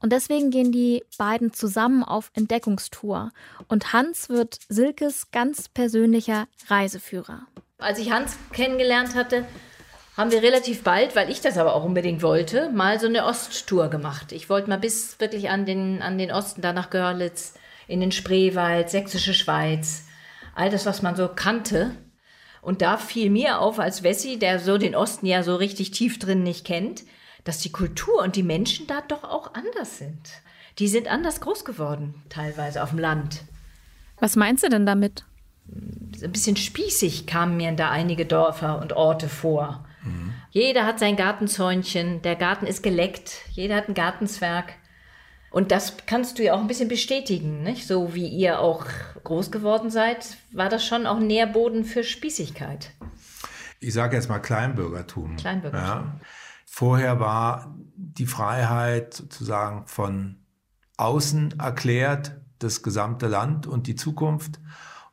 Und 0.00 0.12
deswegen 0.12 0.50
gehen 0.50 0.72
die 0.72 1.04
beiden 1.18 1.52
zusammen 1.52 2.02
auf 2.02 2.30
Entdeckungstour. 2.34 3.32
Und 3.68 3.92
Hans 3.92 4.28
wird 4.28 4.58
Silkes 4.68 5.30
ganz 5.30 5.68
persönlicher 5.68 6.46
Reiseführer. 6.68 7.46
Als 7.78 7.98
ich 7.98 8.10
Hans 8.10 8.36
kennengelernt 8.52 9.14
hatte, 9.14 9.44
haben 10.16 10.30
wir 10.30 10.42
relativ 10.42 10.82
bald, 10.82 11.14
weil 11.14 11.30
ich 11.30 11.42
das 11.42 11.58
aber 11.58 11.74
auch 11.74 11.84
unbedingt 11.84 12.22
wollte, 12.22 12.70
mal 12.70 12.98
so 12.98 13.06
eine 13.06 13.26
Osttour 13.26 13.88
gemacht. 13.88 14.32
Ich 14.32 14.48
wollte 14.48 14.70
mal 14.70 14.78
bis 14.78 15.20
wirklich 15.20 15.50
an 15.50 15.66
den, 15.66 16.00
an 16.00 16.16
den 16.16 16.32
Osten, 16.32 16.62
da 16.62 16.72
nach 16.72 16.88
Görlitz, 16.88 17.54
in 17.86 18.00
den 18.00 18.12
Spreewald, 18.12 18.88
Sächsische 18.88 19.34
Schweiz, 19.34 20.04
all 20.54 20.70
das, 20.70 20.86
was 20.86 21.02
man 21.02 21.16
so 21.16 21.28
kannte. 21.28 21.90
Und 22.62 22.82
da 22.82 22.96
fiel 22.96 23.30
mir 23.30 23.60
auf, 23.60 23.78
als 23.78 24.02
Wessi, 24.02 24.38
der 24.38 24.58
so 24.58 24.78
den 24.78 24.96
Osten 24.96 25.26
ja 25.26 25.42
so 25.42 25.54
richtig 25.54 25.90
tief 25.90 26.18
drin 26.18 26.42
nicht 26.42 26.64
kennt, 26.64 27.04
dass 27.46 27.58
die 27.58 27.70
Kultur 27.70 28.22
und 28.22 28.36
die 28.36 28.42
Menschen 28.42 28.86
da 28.86 29.00
doch 29.06 29.24
auch 29.24 29.54
anders 29.54 29.98
sind. 29.98 30.18
Die 30.78 30.88
sind 30.88 31.08
anders 31.08 31.40
groß 31.40 31.64
geworden, 31.64 32.22
teilweise 32.28 32.82
auf 32.82 32.90
dem 32.90 32.98
Land. 32.98 33.44
Was 34.18 34.36
meinst 34.36 34.64
du 34.64 34.68
denn 34.68 34.84
damit? 34.84 35.24
Ein 35.68 36.32
bisschen 36.32 36.56
spießig 36.56 37.26
kamen 37.26 37.56
mir 37.56 37.72
da 37.72 37.90
einige 37.90 38.26
Dörfer 38.26 38.80
und 38.80 38.92
Orte 38.92 39.28
vor. 39.28 39.86
Mhm. 40.02 40.34
Jeder 40.50 40.86
hat 40.86 40.98
sein 40.98 41.16
Gartenzäunchen, 41.16 42.20
der 42.22 42.34
Garten 42.34 42.66
ist 42.66 42.82
geleckt, 42.82 43.42
jeder 43.52 43.76
hat 43.76 43.88
ein 43.88 43.94
Gartenzwerg. 43.94 44.74
Und 45.50 45.70
das 45.70 45.94
kannst 46.06 46.38
du 46.38 46.42
ja 46.42 46.54
auch 46.54 46.60
ein 46.60 46.66
bisschen 46.66 46.88
bestätigen, 46.88 47.62
nicht? 47.62 47.86
So 47.86 48.14
wie 48.14 48.26
ihr 48.26 48.60
auch 48.60 48.86
groß 49.22 49.52
geworden 49.52 49.90
seid, 49.90 50.36
war 50.52 50.68
das 50.68 50.84
schon 50.84 51.06
auch 51.06 51.20
Nährboden 51.20 51.84
für 51.84 52.02
Spießigkeit. 52.02 52.90
Ich 53.78 53.94
sage 53.94 54.16
jetzt 54.16 54.28
mal 54.28 54.40
Kleinbürgertum. 54.40 55.36
Kleinbürgertum. 55.36 55.86
Ja. 55.86 56.20
Vorher 56.78 57.20
war 57.20 57.74
die 57.96 58.26
Freiheit 58.26 59.14
sozusagen 59.14 59.86
von 59.86 60.36
außen 60.98 61.58
erklärt, 61.58 62.36
das 62.58 62.82
gesamte 62.82 63.28
Land 63.28 63.66
und 63.66 63.86
die 63.86 63.94
Zukunft. 63.94 64.60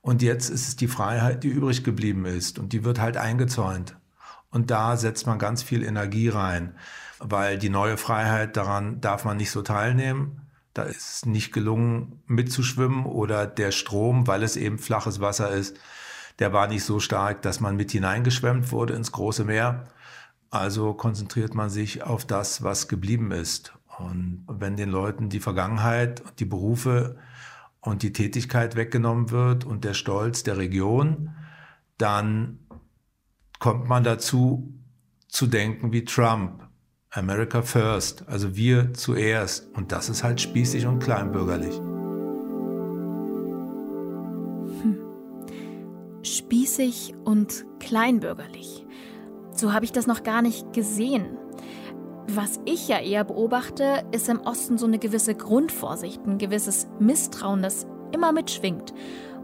Und 0.02 0.22
jetzt 0.22 0.50
ist 0.50 0.68
es 0.68 0.76
die 0.76 0.90
Freiheit, 0.90 1.46
die 1.46 1.48
übrig 1.48 1.86
geblieben 1.86 2.26
ist. 2.26 2.60
Und 2.60 2.74
die 2.74 2.84
wird 2.84 3.00
halt 3.00 3.16
eingezäunt. 3.16 3.96
Und 4.50 4.72
da 4.72 4.98
setzt 4.98 5.26
man 5.26 5.40
ganz 5.40 5.64
viel 5.64 5.86
Energie 5.86 6.28
rein, 6.28 6.76
weil 7.20 7.58
die 7.58 7.70
neue 7.70 7.96
Freiheit, 7.96 8.58
daran 8.58 9.00
darf 9.00 9.24
man 9.24 9.38
nicht 9.38 9.52
so 9.52 9.62
teilnehmen. 9.62 10.42
Da 10.74 10.84
ist 10.84 11.16
es 11.16 11.26
nicht 11.26 11.54
gelungen, 11.54 12.22
mitzuschwimmen 12.28 13.06
oder 13.06 13.48
der 13.48 13.72
Strom, 13.72 14.28
weil 14.28 14.44
es 14.44 14.58
eben 14.58 14.80
flaches 14.80 15.22
Wasser 15.22 15.52
ist, 15.52 15.80
der 16.40 16.52
war 16.52 16.68
nicht 16.68 16.84
so 16.84 17.00
stark, 17.00 17.42
dass 17.42 17.62
man 17.62 17.78
mit 17.78 17.92
hineingeschwemmt 17.92 18.74
wurde 18.74 18.96
ins 18.96 19.14
große 19.14 19.46
Meer. 19.46 19.86
Also 20.54 20.94
konzentriert 20.94 21.56
man 21.56 21.72
sich 21.72 22.04
auf 22.04 22.26
das, 22.26 22.62
was 22.62 22.88
geblieben 22.88 23.32
ist. 23.32 23.74
Und 23.98 24.46
wenn 24.48 24.78
den 24.78 24.90
Leuten 24.90 25.30
die 25.30 25.40
Vergangenheit, 25.40 26.22
die 26.38 26.46
Berufe 26.46 27.18
und 27.82 28.04
die 28.04 28.14
Tätigkeit 28.14 28.76
weggenommen 28.76 29.32
wird 29.32 29.66
und 29.66 29.84
der 29.84 29.96
Stolz 29.96 30.44
der 30.44 30.58
Region, 30.58 31.32
dann 31.98 32.60
kommt 33.58 33.90
man 33.90 34.04
dazu 34.04 34.72
zu 35.28 35.48
denken 35.48 35.92
wie 35.92 36.06
Trump. 36.06 36.70
America 37.10 37.64
first, 37.64 38.28
also 38.28 38.56
wir 38.56 38.94
zuerst. 38.94 39.76
Und 39.76 39.92
das 39.92 40.08
ist 40.08 40.24
halt 40.24 40.40
spießig 40.40 40.86
und 40.86 41.00
kleinbürgerlich. 41.00 41.76
Hm. 44.84 45.00
Spießig 46.22 47.16
und 47.24 47.66
kleinbürgerlich. 47.80 48.86
So 49.64 49.72
habe 49.72 49.86
ich 49.86 49.94
das 49.94 50.08
noch 50.08 50.24
gar 50.24 50.42
nicht 50.42 50.74
gesehen. 50.74 51.38
Was 52.28 52.60
ich 52.66 52.90
ja 52.90 53.00
eher 53.00 53.24
beobachte, 53.24 54.04
ist 54.12 54.28
im 54.28 54.42
Osten 54.42 54.78
so 54.78 54.86
eine 54.86 55.00
gewisse 55.00 55.36
Grundvorsicht, 55.36 56.20
ein 56.28 56.38
gewisses 56.38 56.90
Misstrauen, 57.00 57.62
das 57.62 57.88
immer 58.12 58.34
mitschwingt. 58.34 58.94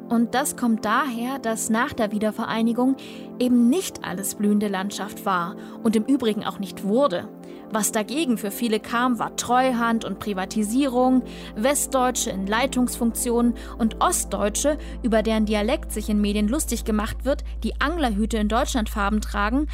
Und 0.09 0.35
das 0.35 0.57
kommt 0.57 0.83
daher, 0.83 1.39
dass 1.39 1.69
nach 1.69 1.93
der 1.93 2.11
Wiedervereinigung 2.11 2.97
eben 3.39 3.69
nicht 3.69 4.03
alles 4.03 4.35
blühende 4.35 4.67
Landschaft 4.67 5.25
war 5.25 5.55
und 5.83 5.95
im 5.95 6.03
Übrigen 6.03 6.43
auch 6.43 6.59
nicht 6.59 6.83
wurde. 6.83 7.29
Was 7.71 7.93
dagegen 7.93 8.37
für 8.37 8.51
viele 8.51 8.81
kam, 8.81 9.19
war 9.19 9.37
Treuhand 9.37 10.03
und 10.03 10.19
Privatisierung, 10.19 11.21
Westdeutsche 11.55 12.31
in 12.31 12.45
Leitungsfunktionen 12.45 13.53
und 13.77 14.01
Ostdeutsche, 14.01 14.77
über 15.01 15.23
deren 15.23 15.45
Dialekt 15.45 15.93
sich 15.93 16.09
in 16.09 16.19
Medien 16.19 16.49
lustig 16.49 16.83
gemacht 16.83 17.23
wird, 17.23 17.45
die 17.63 17.79
Anglerhüte 17.79 18.37
in 18.37 18.49
Deutschlandfarben 18.49 19.21
tragen 19.21 19.67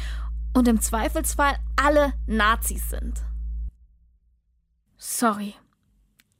und 0.56 0.66
im 0.68 0.80
Zweifelsfall 0.80 1.54
alle 1.76 2.14
Nazis 2.26 2.88
sind. 2.88 3.22
Sorry. 4.96 5.54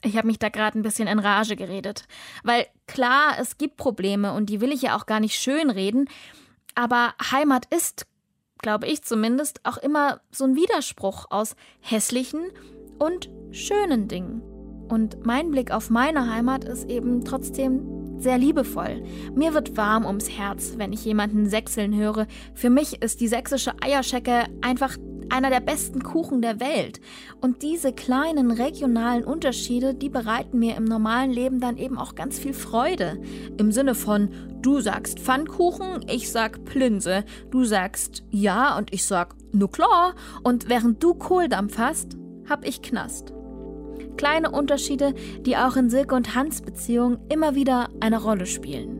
Ich 0.03 0.17
habe 0.17 0.25
mich 0.25 0.39
da 0.39 0.49
gerade 0.49 0.77
ein 0.77 0.81
bisschen 0.81 1.07
in 1.07 1.19
Rage 1.19 1.55
geredet. 1.55 2.07
Weil 2.43 2.65
klar, 2.87 3.35
es 3.39 3.59
gibt 3.59 3.77
Probleme 3.77 4.33
und 4.33 4.49
die 4.49 4.59
will 4.59 4.71
ich 4.71 4.81
ja 4.81 4.97
auch 4.97 5.05
gar 5.05 5.19
nicht 5.19 5.39
schönreden. 5.39 6.09
Aber 6.73 7.13
Heimat 7.31 7.65
ist, 7.71 8.07
glaube 8.57 8.87
ich 8.87 9.03
zumindest, 9.03 9.63
auch 9.63 9.77
immer 9.77 10.19
so 10.31 10.45
ein 10.45 10.55
Widerspruch 10.55 11.27
aus 11.29 11.55
hässlichen 11.79 12.49
und 12.97 13.29
schönen 13.51 14.07
Dingen. 14.07 14.41
Und 14.89 15.27
mein 15.27 15.51
Blick 15.51 15.69
auf 15.69 15.91
meine 15.91 16.27
Heimat 16.31 16.63
ist 16.63 16.89
eben 16.89 17.23
trotzdem 17.23 17.96
sehr 18.19 18.37
liebevoll. 18.37 19.03
Mir 19.35 19.53
wird 19.53 19.77
warm 19.77 20.05
ums 20.05 20.29
Herz, 20.29 20.73
wenn 20.77 20.93
ich 20.93 21.05
jemanden 21.05 21.49
sächseln 21.49 21.95
höre. 21.95 22.27
Für 22.53 22.69
mich 22.69 23.01
ist 23.01 23.21
die 23.21 23.27
sächsische 23.27 23.73
Eierschecke 23.81 24.45
einfach 24.61 24.97
einer 25.29 25.49
der 25.49 25.59
besten 25.59 26.03
Kuchen 26.03 26.41
der 26.41 26.59
Welt. 26.59 26.99
Und 27.41 27.61
diese 27.61 27.93
kleinen 27.93 28.51
regionalen 28.51 29.23
Unterschiede, 29.23 29.93
die 29.93 30.09
bereiten 30.09 30.59
mir 30.59 30.75
im 30.75 30.85
normalen 30.85 31.31
Leben 31.31 31.59
dann 31.59 31.77
eben 31.77 31.97
auch 31.97 32.15
ganz 32.15 32.39
viel 32.39 32.53
Freude. 32.53 33.21
Im 33.57 33.71
Sinne 33.71 33.95
von, 33.95 34.29
du 34.61 34.79
sagst 34.79 35.19
Pfannkuchen, 35.19 36.05
ich 36.09 36.31
sag 36.31 36.63
Plinse, 36.65 37.23
du 37.51 37.63
sagst 37.65 38.23
ja 38.29 38.77
und 38.77 38.93
ich 38.93 39.05
sag 39.05 39.35
nu 39.51 39.67
klar. 39.67 40.15
Und 40.43 40.69
während 40.69 41.03
du 41.03 41.13
Kohldampf 41.13 41.77
hast, 41.77 42.17
hab 42.49 42.65
ich 42.65 42.81
Knast. 42.81 43.36
Kleine 44.17 44.51
Unterschiede, 44.51 45.13
die 45.41 45.55
auch 45.55 45.75
in 45.75 45.89
Silke 45.89 46.15
und 46.15 46.35
Hans 46.35 46.61
Beziehung 46.61 47.19
immer 47.29 47.55
wieder 47.55 47.89
eine 47.99 48.21
Rolle 48.21 48.45
spielen. 48.45 48.97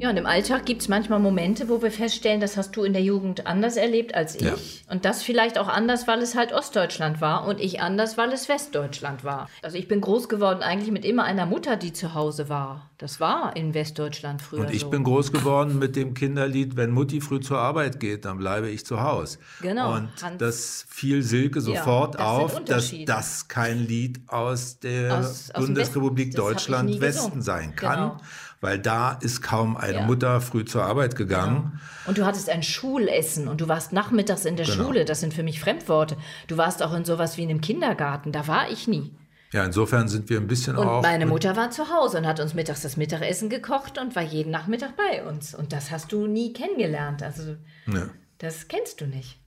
Ja, 0.00 0.10
und 0.10 0.16
im 0.16 0.26
Alltag 0.26 0.64
gibt 0.64 0.82
es 0.82 0.88
manchmal 0.88 1.18
Momente, 1.18 1.68
wo 1.68 1.82
wir 1.82 1.90
feststellen, 1.90 2.40
das 2.40 2.56
hast 2.56 2.76
du 2.76 2.84
in 2.84 2.92
der 2.92 3.02
Jugend 3.02 3.48
anders 3.48 3.76
erlebt 3.76 4.14
als 4.14 4.36
ich. 4.36 4.42
Ja. 4.42 4.54
Und 4.88 5.04
das 5.04 5.24
vielleicht 5.24 5.58
auch 5.58 5.66
anders, 5.66 6.06
weil 6.06 6.20
es 6.20 6.36
halt 6.36 6.52
Ostdeutschland 6.52 7.20
war 7.20 7.48
und 7.48 7.60
ich 7.60 7.80
anders, 7.80 8.16
weil 8.16 8.32
es 8.32 8.48
Westdeutschland 8.48 9.24
war. 9.24 9.48
Also 9.60 9.76
ich 9.76 9.88
bin 9.88 10.00
groß 10.00 10.28
geworden 10.28 10.62
eigentlich 10.62 10.92
mit 10.92 11.04
immer 11.04 11.24
einer 11.24 11.46
Mutter, 11.46 11.76
die 11.76 11.92
zu 11.92 12.14
Hause 12.14 12.48
war. 12.48 12.87
Das 12.98 13.20
war 13.20 13.54
in 13.54 13.74
Westdeutschland 13.74 14.42
früher. 14.42 14.60
Und 14.60 14.70
ich 14.70 14.80
so. 14.80 14.90
bin 14.90 15.04
groß 15.04 15.30
geworden 15.30 15.78
mit 15.78 15.94
dem 15.94 16.14
Kinderlied, 16.14 16.76
wenn 16.76 16.90
Mutti 16.90 17.20
früh 17.20 17.38
zur 17.38 17.58
Arbeit 17.58 18.00
geht, 18.00 18.24
dann 18.24 18.38
bleibe 18.38 18.68
ich 18.68 18.84
zu 18.84 19.00
Hause. 19.00 19.38
Genau. 19.62 19.94
Und 19.94 20.10
Hans, 20.20 20.38
das 20.38 20.86
fiel 20.88 21.22
Silke 21.22 21.60
sofort 21.60 22.14
ja, 22.14 22.20
das 22.20 22.26
auf, 22.26 22.64
dass 22.64 22.92
das 23.06 23.46
kein 23.46 23.86
Lied 23.86 24.20
aus 24.26 24.80
der 24.80 25.18
aus, 25.18 25.52
Bundesrepublik 25.54 26.34
Deutschland 26.34 27.00
Westen 27.00 27.40
sein 27.40 27.76
kann. 27.76 27.94
Genau 27.94 28.20
weil 28.60 28.78
da 28.78 29.12
ist 29.12 29.42
kaum 29.42 29.76
eine 29.76 29.98
ja. 29.98 30.06
Mutter 30.06 30.40
früh 30.40 30.64
zur 30.64 30.82
Arbeit 30.82 31.16
gegangen. 31.16 31.70
Genau. 31.70 32.08
Und 32.08 32.18
du 32.18 32.26
hattest 32.26 32.50
ein 32.50 32.62
Schulessen 32.62 33.46
und 33.48 33.60
du 33.60 33.68
warst 33.68 33.92
nachmittags 33.92 34.44
in 34.44 34.56
der 34.56 34.66
genau. 34.66 34.84
Schule. 34.84 35.04
Das 35.04 35.20
sind 35.20 35.32
für 35.32 35.42
mich 35.42 35.60
Fremdworte. 35.60 36.16
Du 36.48 36.56
warst 36.56 36.82
auch 36.82 36.92
in 36.94 37.04
sowas 37.04 37.36
wie 37.36 37.44
in 37.44 37.50
einem 37.50 37.60
Kindergarten. 37.60 38.32
Da 38.32 38.48
war 38.48 38.70
ich 38.70 38.88
nie. 38.88 39.12
Ja, 39.52 39.64
insofern 39.64 40.08
sind 40.08 40.28
wir 40.28 40.38
ein 40.38 40.46
bisschen 40.46 40.76
und 40.76 40.86
auch. 40.86 41.02
Meine 41.02 41.26
Mutter 41.26 41.56
war 41.56 41.70
zu 41.70 41.90
Hause 41.90 42.18
und 42.18 42.26
hat 42.26 42.38
uns 42.40 42.54
mittags 42.54 42.82
das 42.82 42.96
Mittagessen 42.96 43.48
gekocht 43.48 43.98
und 43.98 44.14
war 44.14 44.22
jeden 44.22 44.50
Nachmittag 44.50 44.96
bei 44.96 45.24
uns. 45.24 45.54
Und 45.54 45.72
das 45.72 45.90
hast 45.90 46.12
du 46.12 46.26
nie 46.26 46.52
kennengelernt. 46.52 47.22
Also, 47.22 47.56
ja. 47.86 48.10
das 48.38 48.68
kennst 48.68 49.00
du 49.00 49.06
nicht. 49.06 49.40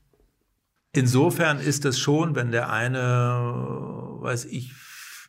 Insofern 0.94 1.60
ist 1.60 1.86
es 1.86 2.00
schon, 2.00 2.36
wenn 2.36 2.52
der 2.52 2.70
eine, 2.70 2.98
weiß 4.20 4.46
ich, 4.46 4.74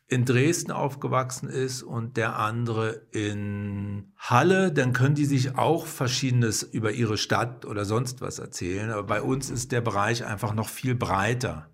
in 0.08 0.24
Dresden 0.26 0.72
aufgewachsen 0.72 1.48
ist 1.48 1.82
und 1.82 2.18
der 2.18 2.38
andere 2.38 3.06
in 3.12 4.12
Halle, 4.18 4.70
dann 4.70 4.92
können 4.92 5.14
die 5.14 5.24
sich 5.24 5.56
auch 5.56 5.86
Verschiedenes 5.86 6.62
über 6.62 6.92
ihre 6.92 7.16
Stadt 7.16 7.64
oder 7.64 7.86
sonst 7.86 8.20
was 8.20 8.38
erzählen. 8.38 8.90
Aber 8.90 9.04
bei 9.04 9.22
uns 9.22 9.48
ist 9.48 9.72
der 9.72 9.80
Bereich 9.80 10.24
einfach 10.24 10.52
noch 10.52 10.68
viel 10.68 10.94
breiter 10.94 11.70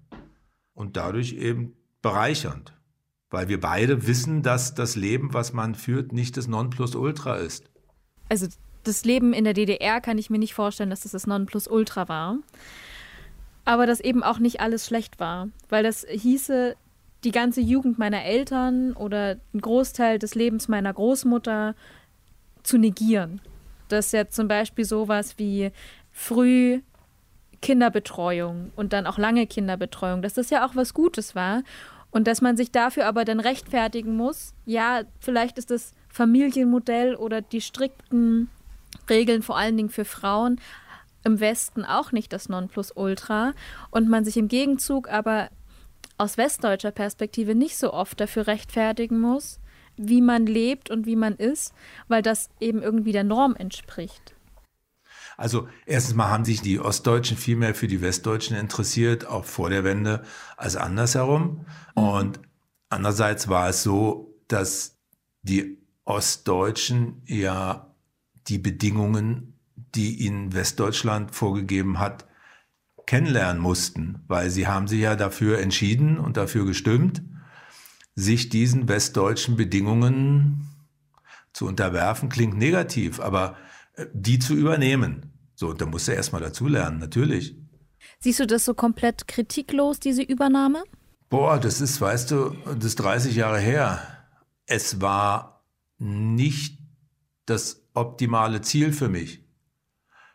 und 0.73 0.97
dadurch 0.97 1.33
eben 1.33 1.75
bereichernd, 2.01 2.78
weil 3.31 3.49
wir 3.49 3.61
beide 3.61 4.07
wissen, 4.07 4.43
dass 4.43 4.75
das 4.75 4.97
Leben, 4.97 5.35
was 5.35 5.53
man 5.53 5.75
führt, 5.75 6.13
nicht 6.13 6.37
das 6.37 6.49
Nonplusultra 6.49 7.37
ist. 7.37 7.65
Also 8.29 8.47
das 8.85 9.05
Leben 9.05 9.33
in 9.33 9.45
der 9.45 9.55
DDR 9.55 10.01
kann 10.01 10.19
ich 10.19 10.31
mir 10.31 10.39
nicht 10.39 10.55
vorstellen, 10.55 10.91
dass 10.91 11.01
das 11.01 11.13
das 11.13 11.27
Nonplusultra 11.27 12.09
war. 12.09 12.39
Aber 13.65 13.87
dass 13.87 14.01
eben 14.01 14.23
auch 14.23 14.39
nicht 14.39 14.61
alles 14.61 14.87
schlecht 14.87 15.21
war, 15.21 15.49
weil 15.69 15.83
das 15.83 16.07
hieße, 16.09 16.75
die 17.25 17.33
ganze 17.33 17.61
Jugend 17.61 17.99
meiner 17.99 18.25
Eltern 18.25 18.93
oder 18.95 19.39
einen 19.53 19.61
Großteil 19.61 20.19
des 20.19 20.35
Lebens 20.35 20.69
meiner 20.69 20.93
Großmutter 20.93 21.75
zu 22.63 22.79
negieren. 22.79 23.41
Dass 23.89 24.13
ja 24.13 24.29
zum 24.29 24.49
Beispiel 24.49 24.85
sowas 24.85 25.35
wie 25.37 25.71
früh 26.13 26.81
Kinderbetreuung 27.61 28.73
und 28.77 28.93
dann 28.93 29.07
auch 29.07 29.19
lange 29.19 29.47
Kinderbetreuung, 29.47 30.23
dass 30.23 30.35
das 30.35 30.51
ja 30.51 30.65
auch 30.65 30.77
was 30.77 30.95
Gutes 30.95 31.35
war 31.35 31.63
und 32.11 32.27
dass 32.27 32.41
man 32.41 32.57
sich 32.57 32.71
dafür 32.71 33.07
aber 33.07 33.25
dann 33.25 33.41
rechtfertigen 33.41 34.17
muss, 34.17 34.55
ja, 34.65 35.03
vielleicht 35.21 35.59
ist 35.59 35.71
das 35.71 35.93
Familienmodell 36.09 37.15
oder 37.15 37.43
die 37.43 37.61
strikten 37.61 38.49
Regeln 39.09 39.43
vor 39.43 39.57
allen 39.57 39.77
Dingen 39.77 39.91
für 39.91 40.05
Frauen 40.05 40.61
im 41.25 41.41
Westen 41.41 41.85
auch 41.85 42.13
nicht 42.13 42.33
das 42.33 42.49
Nonplusultra 42.49 43.53
und 43.91 44.09
man 44.09 44.25
sich 44.25 44.37
im 44.37 44.49
Gegenzug 44.49 45.11
aber 45.11 45.51
aus 46.17 46.37
westdeutscher 46.39 46.91
Perspektive 46.91 47.55
nicht 47.55 47.77
so 47.77 47.93
oft 47.93 48.21
dafür 48.21 48.47
rechtfertigen 48.47 49.21
muss, 49.21 49.61
wie 49.97 50.21
man 50.21 50.47
lebt 50.47 50.91
und 50.91 51.07
wie 51.07 51.17
man 51.17 51.37
ist, 51.37 51.75
weil 52.09 52.23
das 52.23 52.49
eben 52.61 52.83
irgendwie 52.83 53.13
der 53.13 53.25
Norm 53.25 53.55
entspricht. 53.55 54.35
Also 55.39 55.69
erstens 55.87 56.17
mal 56.17 56.31
haben 56.31 56.45
sich 56.45 56.63
die 56.63 56.81
Ostdeutschen 56.81 57.37
viel 57.37 57.55
mehr 57.55 57.73
für 57.73 57.87
die 57.87 58.03
Westdeutschen 58.03 58.57
interessiert, 58.57 59.25
auch 59.25 59.45
vor 59.45 59.71
der 59.71 59.85
Wende, 59.85 60.25
als 60.57 60.75
andersherum. 60.75 61.65
Und 61.95 62.41
andererseits 62.89 63.47
war 63.47 63.69
es 63.69 63.85
so, 63.85 64.35
dass 64.49 64.99
die 65.43 65.79
Ostdeutschen 66.05 67.23
ja 67.25 67.95
die 68.49 68.59
Bedingungen, 68.59 69.55
die 69.95 70.17
ihnen 70.27 70.55
Westdeutschland 70.55 71.33
vorgegeben 71.33 72.01
hat, 72.01 72.27
kennenlernen 73.07 73.63
mussten, 73.63 74.25
weil 74.27 74.51
sie 74.51 74.67
haben 74.67 74.89
sich 74.89 75.01
ja 75.01 75.15
dafür 75.15 75.61
entschieden 75.61 76.19
und 76.19 76.37
dafür 76.37 76.67
gestimmt, 76.67 77.23
sich 78.17 78.49
diesen 78.49 78.89
westdeutschen 78.89 79.57
Bedingungen 79.57 80.69
zu 81.53 81.65
unterwerfen, 81.65 82.29
klingt 82.29 82.59
negativ, 82.59 83.21
aber 83.21 83.57
die 84.13 84.39
zu 84.39 84.55
übernehmen. 84.55 85.33
So, 85.55 85.73
da 85.73 85.87
musst 85.87 86.09
du 86.09 86.13
erstmal 86.13 86.41
dazulernen, 86.41 86.99
natürlich. 86.99 87.57
Siehst 88.21 88.41
du 88.41 88.47
das 88.47 88.65
so 88.65 88.75
komplett 88.75 89.29
kritiklos, 89.29 90.01
diese 90.01 90.23
Übernahme? 90.23 90.85
Boah, 91.29 91.59
das 91.59 91.81
ist, 91.81 92.01
weißt 92.01 92.31
du, 92.31 92.51
das 92.65 92.85
ist 92.85 92.97
30 92.97 93.37
Jahre 93.37 93.59
her. 93.59 94.01
Es 94.67 95.01
war 95.01 95.65
nicht 95.99 96.79
das 97.47 97.83
optimale 97.95 98.61
Ziel 98.61 98.93
für 98.93 99.09
mich. 99.09 99.45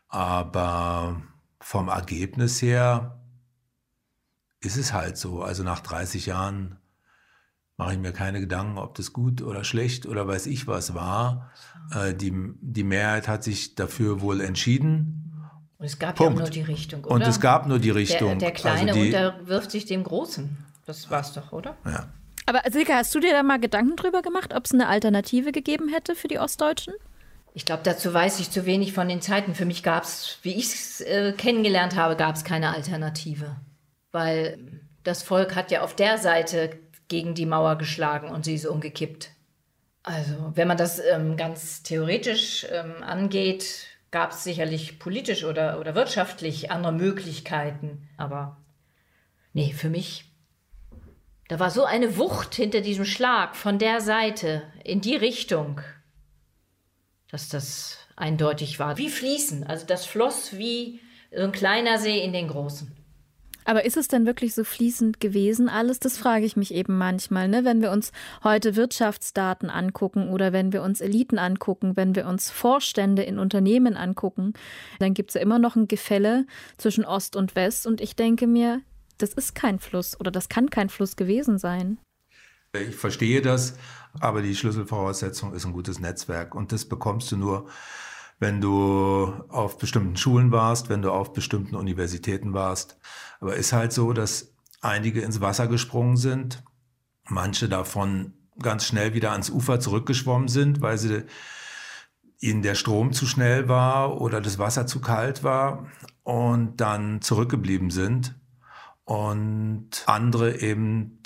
Aber 0.08 1.22
vom 1.60 1.88
Ergebnis 1.88 2.62
her 2.62 3.24
ist 4.60 4.78
es 4.78 4.94
halt 4.94 5.18
so. 5.18 5.42
Also 5.42 5.64
nach 5.64 5.80
30 5.80 6.26
Jahren 6.28 6.78
mache 7.78 7.94
ich 7.94 8.00
mir 8.00 8.14
keine 8.14 8.40
Gedanken, 8.40 8.78
ob 8.78 8.96
das 8.96 9.14
gut 9.14 9.42
oder 9.42 9.64
schlecht 9.64 10.06
oder 10.06 10.28
weiß 10.28 10.48
ich 10.48 10.68
was 10.68 10.94
war. 10.94 11.52
Äh, 11.92 12.14
die, 12.14 12.34
die 12.62 12.84
Mehrheit 12.84 13.28
hat 13.28 13.44
sich 13.44 13.76
dafür 13.76 14.22
wohl 14.22 14.42
entschieden. 14.42 15.48
Und 15.78 15.86
es 15.86 16.00
gab 16.00 16.16
Punkt. 16.16 16.34
ja 16.34 16.40
nur 16.40 16.50
die 16.50 16.62
Richtung, 16.62 17.04
oder? 17.04 17.16
Und 17.16 17.22
es 17.24 17.40
gab 17.40 17.68
nur 17.68 17.80
die 17.80 17.90
Richtung. 17.90 18.40
Der, 18.40 18.52
der 18.52 18.52
Kleine 18.52 18.92
also 18.92 19.04
die, 19.04 19.08
unterwirft 19.08 19.72
sich 19.72 19.86
dem 19.86 20.04
Großen. 20.04 20.58
Das 20.86 21.10
war's 21.10 21.34
doch, 21.34 21.52
oder? 21.52 21.76
Ja. 21.86 22.08
Aber 22.46 22.62
Silke, 22.72 22.94
hast 22.94 23.14
du 23.16 23.20
dir 23.20 23.32
da 23.32 23.42
mal 23.42 23.60
Gedanken 23.60 23.96
drüber 23.96 24.22
gemacht, 24.22 24.54
ob 24.54 24.66
es 24.66 24.74
eine 24.74 24.88
Alternative 24.88 25.52
gegeben 25.52 25.90
hätte 25.90 26.16
für 26.16 26.28
die 26.28 26.40
Ostdeutschen? 26.40 26.94
Ich 27.54 27.66
glaube, 27.66 27.84
dazu 27.84 28.14
weiß 28.14 28.40
ich 28.40 28.50
zu 28.50 28.66
wenig 28.66 28.94
von 28.94 29.08
den 29.08 29.22
Zeiten. 29.22 29.56
Für 29.56 29.66
mich 29.66 29.84
gab 29.84 30.04
es, 30.04 30.40
wie 30.42 30.54
ich 30.54 30.74
es 30.74 31.02
äh, 31.02 31.34
kennengelernt 31.34 31.96
habe, 31.96 32.16
gab 32.16 32.36
es 32.36 32.44
keine 32.44 32.74
Alternative. 32.74 33.56
Weil 34.12 34.82
das 35.04 35.24
Volk 35.24 35.56
hat 35.56 35.72
ja 35.72 35.82
auf 35.82 35.96
der 35.96 36.18
Seite 36.18 36.72
gegen 37.08 37.34
die 37.34 37.46
Mauer 37.46 37.78
geschlagen 37.78 38.30
und 38.30 38.46
sie 38.46 38.56
ist 38.56 38.66
umgekippt. 38.66 39.30
Also, 40.04 40.52
wenn 40.56 40.68
man 40.68 40.78
das 40.78 41.00
ähm, 41.00 41.38
ganz 41.38 41.84
theoretisch 41.84 42.66
ähm, 42.72 43.02
angeht, 43.04 43.88
gab 44.12 44.32
es 44.32 44.44
sicherlich 44.44 45.00
politisch 45.00 45.44
oder, 45.44 45.80
oder 45.80 45.96
wirtschaftlich 45.96 46.72
andere 46.72 46.94
Möglichkeiten. 46.94 48.10
Aber 48.18 48.58
nee, 49.54 49.72
für 49.72 49.90
mich, 49.90 50.26
da 51.48 51.60
war 51.60 51.72
so 51.72 51.86
eine 51.86 52.18
Wucht 52.18 52.56
hinter 52.56 52.82
diesem 52.82 53.06
Schlag 53.06 53.56
von 53.56 53.80
der 53.80 54.02
Seite 54.02 54.64
in 54.84 55.00
die 55.02 55.16
Richtung 55.16 55.82
dass 57.34 57.50
das 57.50 57.98
eindeutig 58.16 58.78
war. 58.78 59.00
Wie 59.00 59.10
fließen, 59.10 59.64
also 59.64 59.88
das 59.88 60.06
floss 60.06 60.56
wie 60.56 61.00
so 61.36 61.42
ein 61.42 61.52
kleiner 61.52 61.98
See 61.98 62.24
in 62.24 62.32
den 62.32 62.48
großen. 62.48 62.96
Aber 63.66 63.86
ist 63.86 63.98
es 63.98 64.08
denn 64.08 64.26
wirklich 64.26 64.54
so 64.54 64.64
fließend 64.64 65.20
gewesen 65.20 65.70
alles? 65.70 66.00
Das 66.00 66.18
frage 66.18 66.46
ich 66.46 66.56
mich 66.56 66.74
eben 66.74 66.98
manchmal, 66.98 67.48
ne? 67.48 67.66
wenn 67.66 67.82
wir 67.82 67.92
uns 67.92 68.12
heute 68.44 68.76
Wirtschaftsdaten 68.76 69.70
angucken 69.70 70.30
oder 70.30 70.54
wenn 70.54 70.74
wir 70.74 70.84
uns 70.84 71.02
Eliten 71.02 71.40
angucken, 71.40 71.96
wenn 71.96 72.16
wir 72.16 72.28
uns 72.28 72.50
Vorstände 72.50 73.24
in 73.24 73.40
Unternehmen 73.40 73.96
angucken, 73.96 74.54
dann 75.00 75.14
gibt 75.14 75.30
es 75.30 75.36
ja 75.36 75.42
immer 75.42 75.60
noch 75.60 75.76
ein 75.76 75.88
Gefälle 75.88 76.46
zwischen 76.78 77.06
Ost 77.06 77.36
und 77.36 77.56
West 77.56 77.88
und 77.88 78.02
ich 78.02 78.16
denke 78.16 78.48
mir, 78.48 78.82
das 79.18 79.34
ist 79.34 79.56
kein 79.56 79.80
Fluss 79.80 80.20
oder 80.20 80.32
das 80.32 80.50
kann 80.50 80.70
kein 80.70 80.90
Fluss 80.90 81.16
gewesen 81.16 81.58
sein. 81.58 81.98
Ich 82.76 82.96
verstehe 82.96 83.42
das, 83.42 83.78
aber 84.20 84.42
die 84.42 84.56
Schlüsselvoraussetzung 84.56 85.54
ist 85.54 85.66
ein 85.66 85.74
gutes 85.74 86.00
Netzwerk 86.00 86.56
und 86.56 86.72
das 86.72 86.86
bekommst 86.86 87.32
du 87.32 87.38
nur, 87.38 87.70
wenn 88.40 88.62
du 88.62 89.34
auf 89.50 89.78
bestimmten 89.78 90.18
Schulen 90.18 90.52
warst, 90.52 90.90
wenn 90.90 91.02
du 91.02 91.12
auf 91.12 91.34
bestimmten 91.34 91.76
Universitäten 91.76 92.54
warst. 92.54 92.98
Aber 93.40 93.56
ist 93.56 93.74
halt 93.74 93.94
so, 93.94 94.14
dass 94.14 94.54
einige 94.82 95.22
ins 95.22 95.42
Wasser 95.42 95.68
gesprungen 95.68 96.18
sind, 96.18 96.64
manche 97.28 97.70
davon 97.70 98.34
ganz 98.60 98.86
schnell 98.86 99.14
wieder 99.14 99.32
ans 99.32 99.50
Ufer 99.50 99.80
zurückgeschwommen 99.80 100.48
sind, 100.48 100.82
weil 100.82 100.98
sie 100.98 101.24
ihnen 102.40 102.62
der 102.62 102.76
Strom 102.76 103.14
zu 103.14 103.26
schnell 103.26 103.70
war 103.70 104.20
oder 104.20 104.42
das 104.42 104.60
Wasser 104.60 104.86
zu 104.86 105.00
kalt 105.00 105.44
war 105.44 105.88
und 106.24 106.78
dann 106.78 107.22
zurückgeblieben 107.22 107.90
sind 107.90 108.36
und 109.06 110.04
andere 110.06 110.60
eben 110.60 111.20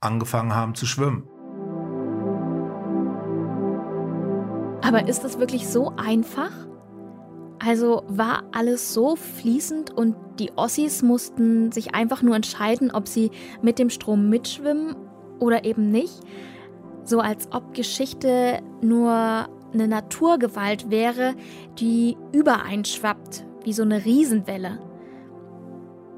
angefangen 0.00 0.54
haben 0.54 0.74
zu 0.74 0.86
schwimmen. 0.86 1.28
Aber 4.84 5.08
ist 5.08 5.24
das 5.24 5.38
wirklich 5.38 5.66
so 5.66 5.94
einfach? 5.96 6.50
Also 7.58 8.02
war 8.06 8.42
alles 8.52 8.92
so 8.92 9.16
fließend 9.16 9.90
und 9.90 10.14
die 10.38 10.52
Ossis 10.56 11.02
mussten 11.02 11.72
sich 11.72 11.94
einfach 11.94 12.20
nur 12.20 12.36
entscheiden, 12.36 12.90
ob 12.90 13.08
sie 13.08 13.30
mit 13.62 13.78
dem 13.78 13.88
Strom 13.88 14.28
mitschwimmen 14.28 14.94
oder 15.38 15.64
eben 15.64 15.90
nicht. 15.90 16.20
So 17.04 17.20
als 17.20 17.48
ob 17.50 17.72
Geschichte 17.72 18.60
nur 18.82 19.48
eine 19.72 19.88
Naturgewalt 19.88 20.90
wäre, 20.90 21.34
die 21.78 22.18
übereinschwappt, 22.32 23.46
wie 23.64 23.72
so 23.72 23.82
eine 23.82 24.04
Riesenwelle. 24.04 24.78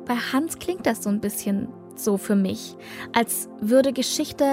Bei 0.06 0.16
Hans 0.16 0.58
klingt 0.58 0.86
das 0.86 1.04
so 1.04 1.10
ein 1.10 1.20
bisschen 1.20 1.68
so 1.94 2.16
für 2.16 2.36
mich, 2.36 2.76
als 3.14 3.48
würde 3.60 3.92
Geschichte 3.92 4.44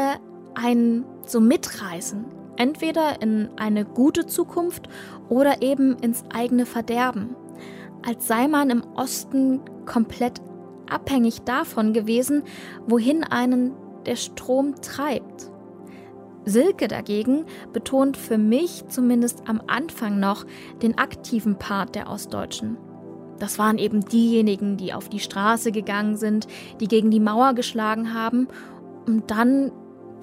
einen 0.54 1.04
so 1.26 1.39
mitreißen, 1.39 2.43
entweder 2.58 3.22
in 3.22 3.50
eine 3.58 3.86
gute 3.86 4.26
Zukunft 4.26 4.88
oder 5.30 5.62
eben 5.62 5.98
ins 6.00 6.24
eigene 6.34 6.66
Verderben, 6.66 7.36
als 8.06 8.28
sei 8.28 8.48
man 8.48 8.70
im 8.70 8.84
Osten 8.96 9.62
komplett 9.86 10.42
abhängig 10.89 11.42
davon 11.42 11.94
gewesen, 11.94 12.44
wohin 12.88 13.24
einen 13.24 13.74
der 14.06 14.16
Strom 14.16 14.76
treibt. 14.82 15.50
Silke 16.46 16.89
dagegen 16.89 17.46
betont 17.72 18.18
für 18.18 18.38
mich 18.38 18.86
zumindest 18.89 19.44
am 19.48 19.62
Anfang 19.68 20.20
noch 20.20 20.46
den 20.82 20.98
aktiven 20.98 21.58
Part 21.58 21.96
der 21.96 22.10
Ostdeutschen. 22.10 22.78
Das 23.39 23.58
waren 23.60 23.78
eben 23.78 24.02
diejenigen, 24.02 24.78
die 24.78 24.94
auf 24.94 25.10
die 25.10 25.20
Straße 25.20 25.72
gegangen 25.72 26.18
sind, 26.18 26.48
die 26.80 26.88
gegen 26.88 27.12
die 27.12 27.20
Mauer 27.20 27.54
geschlagen 27.54 28.13
haben 28.13 28.48
und 29.06 29.32
dann 29.32 29.72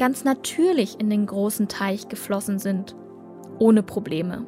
ganz 0.00 0.24
natürlich 0.24 0.98
in 0.98 1.10
den 1.10 1.26
großen 1.26 1.68
Teich 1.68 2.08
geflossen 2.08 2.58
sind. 2.58 2.96
Ohne 3.58 3.82
Probleme. 3.82 4.46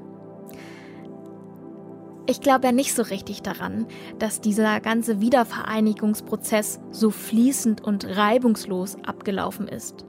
Ich 2.27 2.41
glaube 2.41 2.69
ja 2.69 2.73
nicht 2.73 2.95
so 2.95 3.03
richtig 3.03 3.43
daran, 3.43 3.87
dass 4.19 4.41
dieser 4.41 4.81
ganze 4.81 5.21
Wiedervereinigungsprozess 5.21 6.81
so 6.91 7.11
fließend 7.11 7.85
und 7.85 8.17
reibungslos 8.17 8.97
abgelaufen 9.05 9.69
ist. 9.69 10.07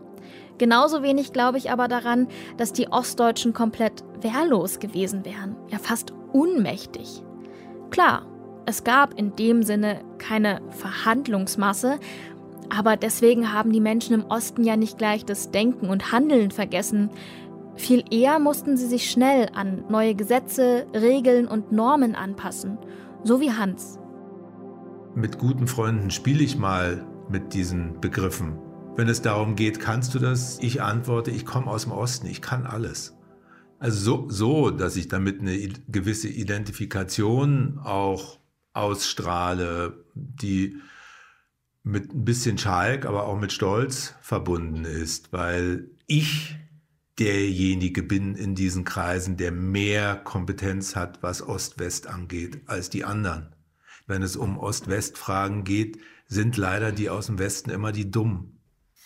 Genauso 0.60 1.04
wenig 1.04 1.34
glaube 1.34 1.58
ich 1.58 1.72
aber 1.72 1.90
daran, 1.90 2.30
dass 2.56 2.72
die 2.72 2.88
Ostdeutschen 2.88 3.52
komplett 3.52 4.06
wehrlos 4.22 4.80
gewesen 4.80 5.26
wären, 5.26 5.58
ja 5.70 5.78
fast 5.78 6.14
unmächtig. 6.32 7.22
Klar, 7.90 8.26
es 8.66 8.86
gab 8.86 9.20
in 9.20 9.36
dem 9.36 9.62
Sinne 9.64 10.06
keine 10.20 10.62
Verhandlungsmasse, 10.70 12.00
aber 12.78 12.98
deswegen 12.98 13.54
haben 13.54 13.72
die 13.72 13.80
Menschen 13.80 14.14
im 14.14 14.26
Osten 14.26 14.64
ja 14.64 14.76
nicht 14.76 14.98
gleich 14.98 15.26
das 15.26 15.52
Denken 15.52 15.90
und 15.90 16.12
Handeln 16.12 16.52
vergessen. 16.52 17.12
Viel 17.76 18.04
eher 18.12 18.40
mussten 18.40 18.78
sie 18.78 18.88
sich 18.88 19.10
schnell 19.10 19.50
an 19.54 19.84
neue 19.90 20.16
Gesetze, 20.16 20.86
Regeln 20.94 21.48
und 21.48 21.72
Normen 21.72 22.16
anpassen, 22.16 22.78
so 23.24 23.40
wie 23.42 23.52
Hans. 23.52 24.00
Mit 25.16 25.38
guten 25.38 25.68
Freunden 25.68 26.10
spiele 26.10 26.44
ich 26.44 26.58
mal 26.58 27.06
mit 27.30 27.54
diesen 27.54 28.00
Begriffen. 28.02 28.58
Wenn 28.96 29.08
es 29.08 29.22
darum 29.22 29.56
geht, 29.56 29.80
kannst 29.80 30.14
du 30.14 30.20
das? 30.20 30.60
Ich 30.62 30.82
antworte, 30.82 31.32
ich 31.32 31.46
komme 31.46 31.68
aus 31.68 31.84
dem 31.84 31.92
Osten, 31.92 32.28
ich 32.28 32.42
kann 32.42 32.66
alles. 32.66 33.18
Also 33.80 34.00
so, 34.00 34.30
so, 34.30 34.72
dass 34.72 34.96
ich 34.96 35.08
damit 35.08 35.42
eine 35.42 35.58
gewisse 35.88 36.30
Identifikation 36.30 37.80
auch 37.84 38.40
ausstrahle, 38.74 40.06
die 40.16 40.78
mit 41.84 42.14
ein 42.14 42.26
bisschen 42.26 42.58
Schalk, 42.58 43.06
aber 43.06 43.26
auch 43.26 43.38
mit 43.38 43.52
Stolz 43.52 44.16
verbunden 44.22 44.86
ist, 44.86 45.34
weil 45.34 45.90
ich 46.08 46.56
derjenige 47.20 48.02
bin 48.02 48.36
in 48.36 48.56
diesen 48.56 48.86
Kreisen, 48.86 49.38
der 49.38 49.52
mehr 49.52 50.16
Kompetenz 50.16 50.96
hat, 50.96 51.22
was 51.22 51.48
Ost-West 51.48 52.08
angeht, 52.08 52.62
als 52.66 52.90
die 52.90 53.04
anderen. 53.04 53.56
Wenn 54.08 54.24
es 54.24 54.36
um 54.36 54.58
Ost-West-Fragen 54.58 55.64
geht, 55.64 56.00
sind 56.28 56.58
leider 56.58 56.92
die 56.92 57.10
aus 57.10 57.28
dem 57.28 57.38
Westen 57.38 57.70
immer 57.70 57.92
die 57.92 58.10
Dummen. 58.10 58.62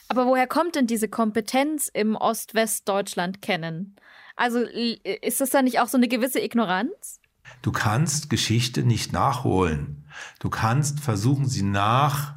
Aber 0.07 0.25
woher 0.25 0.47
kommt 0.47 0.75
denn 0.75 0.87
diese 0.87 1.09
Kompetenz 1.09 1.89
im 1.93 2.15
Ost-West-Deutschland 2.15 3.41
kennen? 3.41 3.97
Also 4.37 4.59
ist 4.59 5.41
das 5.41 5.49
dann 5.49 5.65
nicht 5.65 5.79
auch 5.79 5.89
so 5.89 5.97
eine 5.97 6.07
gewisse 6.07 6.39
Ignoranz? 6.39 7.19
Du 7.61 7.71
kannst 7.71 8.29
Geschichte 8.29 8.83
nicht 8.83 9.11
nachholen. 9.11 10.05
Du 10.39 10.49
kannst 10.49 10.99
versuchen, 11.01 11.47
sie 11.47 11.63
nach 11.63 12.36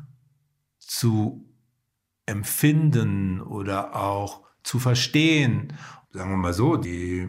zu 1.01 1.47
empfinden 2.27 3.41
oder 3.41 3.97
auch 3.97 4.43
zu 4.63 4.79
verstehen. 4.79 5.73
Sagen 6.13 6.29
wir 6.29 6.37
mal 6.37 6.53
so, 6.53 6.77
die 6.77 7.27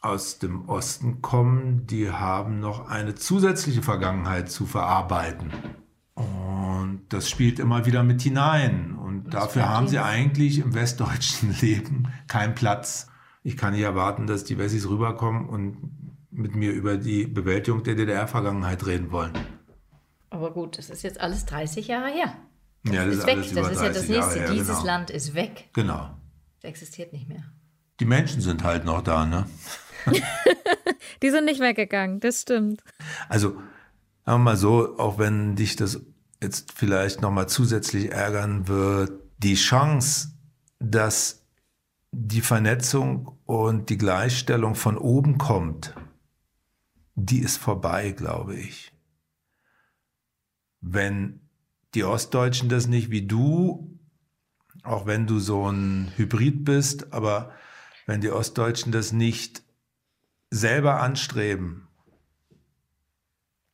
aus 0.00 0.40
dem 0.40 0.68
Osten 0.68 1.22
kommen, 1.22 1.86
die 1.86 2.10
haben 2.10 2.58
noch 2.58 2.88
eine 2.88 3.14
zusätzliche 3.14 3.82
Vergangenheit 3.82 4.50
zu 4.50 4.66
verarbeiten. 4.66 5.52
Und 6.14 7.02
das 7.10 7.30
spielt 7.30 7.60
immer 7.60 7.86
wieder 7.86 8.02
mit 8.02 8.22
hinein. 8.22 8.96
Und 8.96 9.26
das 9.26 9.44
dafür 9.44 9.68
haben 9.68 9.86
sie 9.86 10.00
eigentlich 10.00 10.58
im 10.58 10.74
westdeutschen 10.74 11.54
Leben 11.60 12.08
keinen 12.26 12.56
Platz. 12.56 13.08
Ich 13.44 13.56
kann 13.56 13.72
nicht 13.72 13.82
erwarten, 13.82 14.26
dass 14.26 14.42
die 14.42 14.58
Wessis 14.58 14.88
rüberkommen 14.88 15.48
und 15.48 15.76
mit 16.32 16.56
mir 16.56 16.72
über 16.72 16.96
die 16.96 17.28
Bewältigung 17.28 17.84
der 17.84 17.94
DDR-Vergangenheit 17.94 18.84
reden 18.84 19.12
wollen. 19.12 19.57
Aber 20.30 20.52
gut, 20.52 20.78
das 20.78 20.90
ist 20.90 21.02
jetzt 21.02 21.20
alles 21.20 21.46
30 21.46 21.88
Jahre 21.88 22.08
her. 22.08 22.36
Das 22.84 22.94
ja, 22.94 23.04
das 23.04 23.14
ist, 23.14 23.20
ist 23.20 23.26
weg. 23.26 23.36
das 23.54 23.70
ist 23.70 23.82
ja 23.82 23.88
das 23.88 24.08
nächste. 24.08 24.40
Her, 24.40 24.50
Dieses 24.52 24.68
genau. 24.68 24.84
Land 24.84 25.10
ist 25.10 25.34
weg. 25.34 25.68
Genau. 25.72 26.10
Es 26.58 26.64
existiert 26.64 27.12
nicht 27.12 27.28
mehr. 27.28 27.44
Die 28.00 28.04
Menschen 28.04 28.40
sind 28.40 28.62
halt 28.62 28.84
noch 28.84 29.02
da, 29.02 29.26
ne? 29.26 29.46
die 31.22 31.30
sind 31.30 31.44
nicht 31.44 31.60
weggegangen, 31.60 32.20
das 32.20 32.42
stimmt. 32.42 32.82
Also, 33.28 33.50
sagen 33.50 33.64
wir 34.24 34.38
mal 34.38 34.56
so, 34.56 34.98
auch 34.98 35.18
wenn 35.18 35.56
dich 35.56 35.76
das 35.76 36.00
jetzt 36.40 36.72
vielleicht 36.72 37.20
nochmal 37.20 37.48
zusätzlich 37.48 38.12
ärgern 38.12 38.68
wird, 38.68 39.12
die 39.38 39.54
Chance, 39.54 40.30
dass 40.78 41.44
die 42.12 42.40
Vernetzung 42.40 43.38
und 43.44 43.90
die 43.90 43.98
Gleichstellung 43.98 44.74
von 44.74 44.96
oben 44.96 45.38
kommt, 45.38 45.94
die 47.14 47.40
ist 47.40 47.56
vorbei, 47.56 48.12
glaube 48.12 48.56
ich. 48.56 48.92
Wenn 50.80 51.40
die 51.94 52.04
Ostdeutschen 52.04 52.68
das 52.68 52.86
nicht 52.86 53.10
wie 53.10 53.26
du, 53.26 53.98
auch 54.82 55.06
wenn 55.06 55.26
du 55.26 55.38
so 55.38 55.70
ein 55.70 56.12
Hybrid 56.16 56.64
bist, 56.64 57.12
aber 57.12 57.52
wenn 58.06 58.20
die 58.20 58.30
Ostdeutschen 58.30 58.92
das 58.92 59.12
nicht 59.12 59.62
selber 60.50 61.00
anstreben 61.00 61.88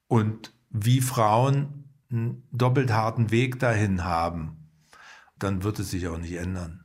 und 0.09 0.53
wie 0.71 1.01
Frauen 1.01 1.85
einen 2.11 2.47
doppelt 2.53 2.93
harten 2.93 3.31
Weg 3.31 3.59
dahin 3.59 4.05
haben, 4.05 4.57
dann 5.39 5.63
wird 5.63 5.79
es 5.79 5.91
sich 5.91 6.09
auch 6.09 6.19
nicht 6.19 6.35
ändern. 6.35 6.85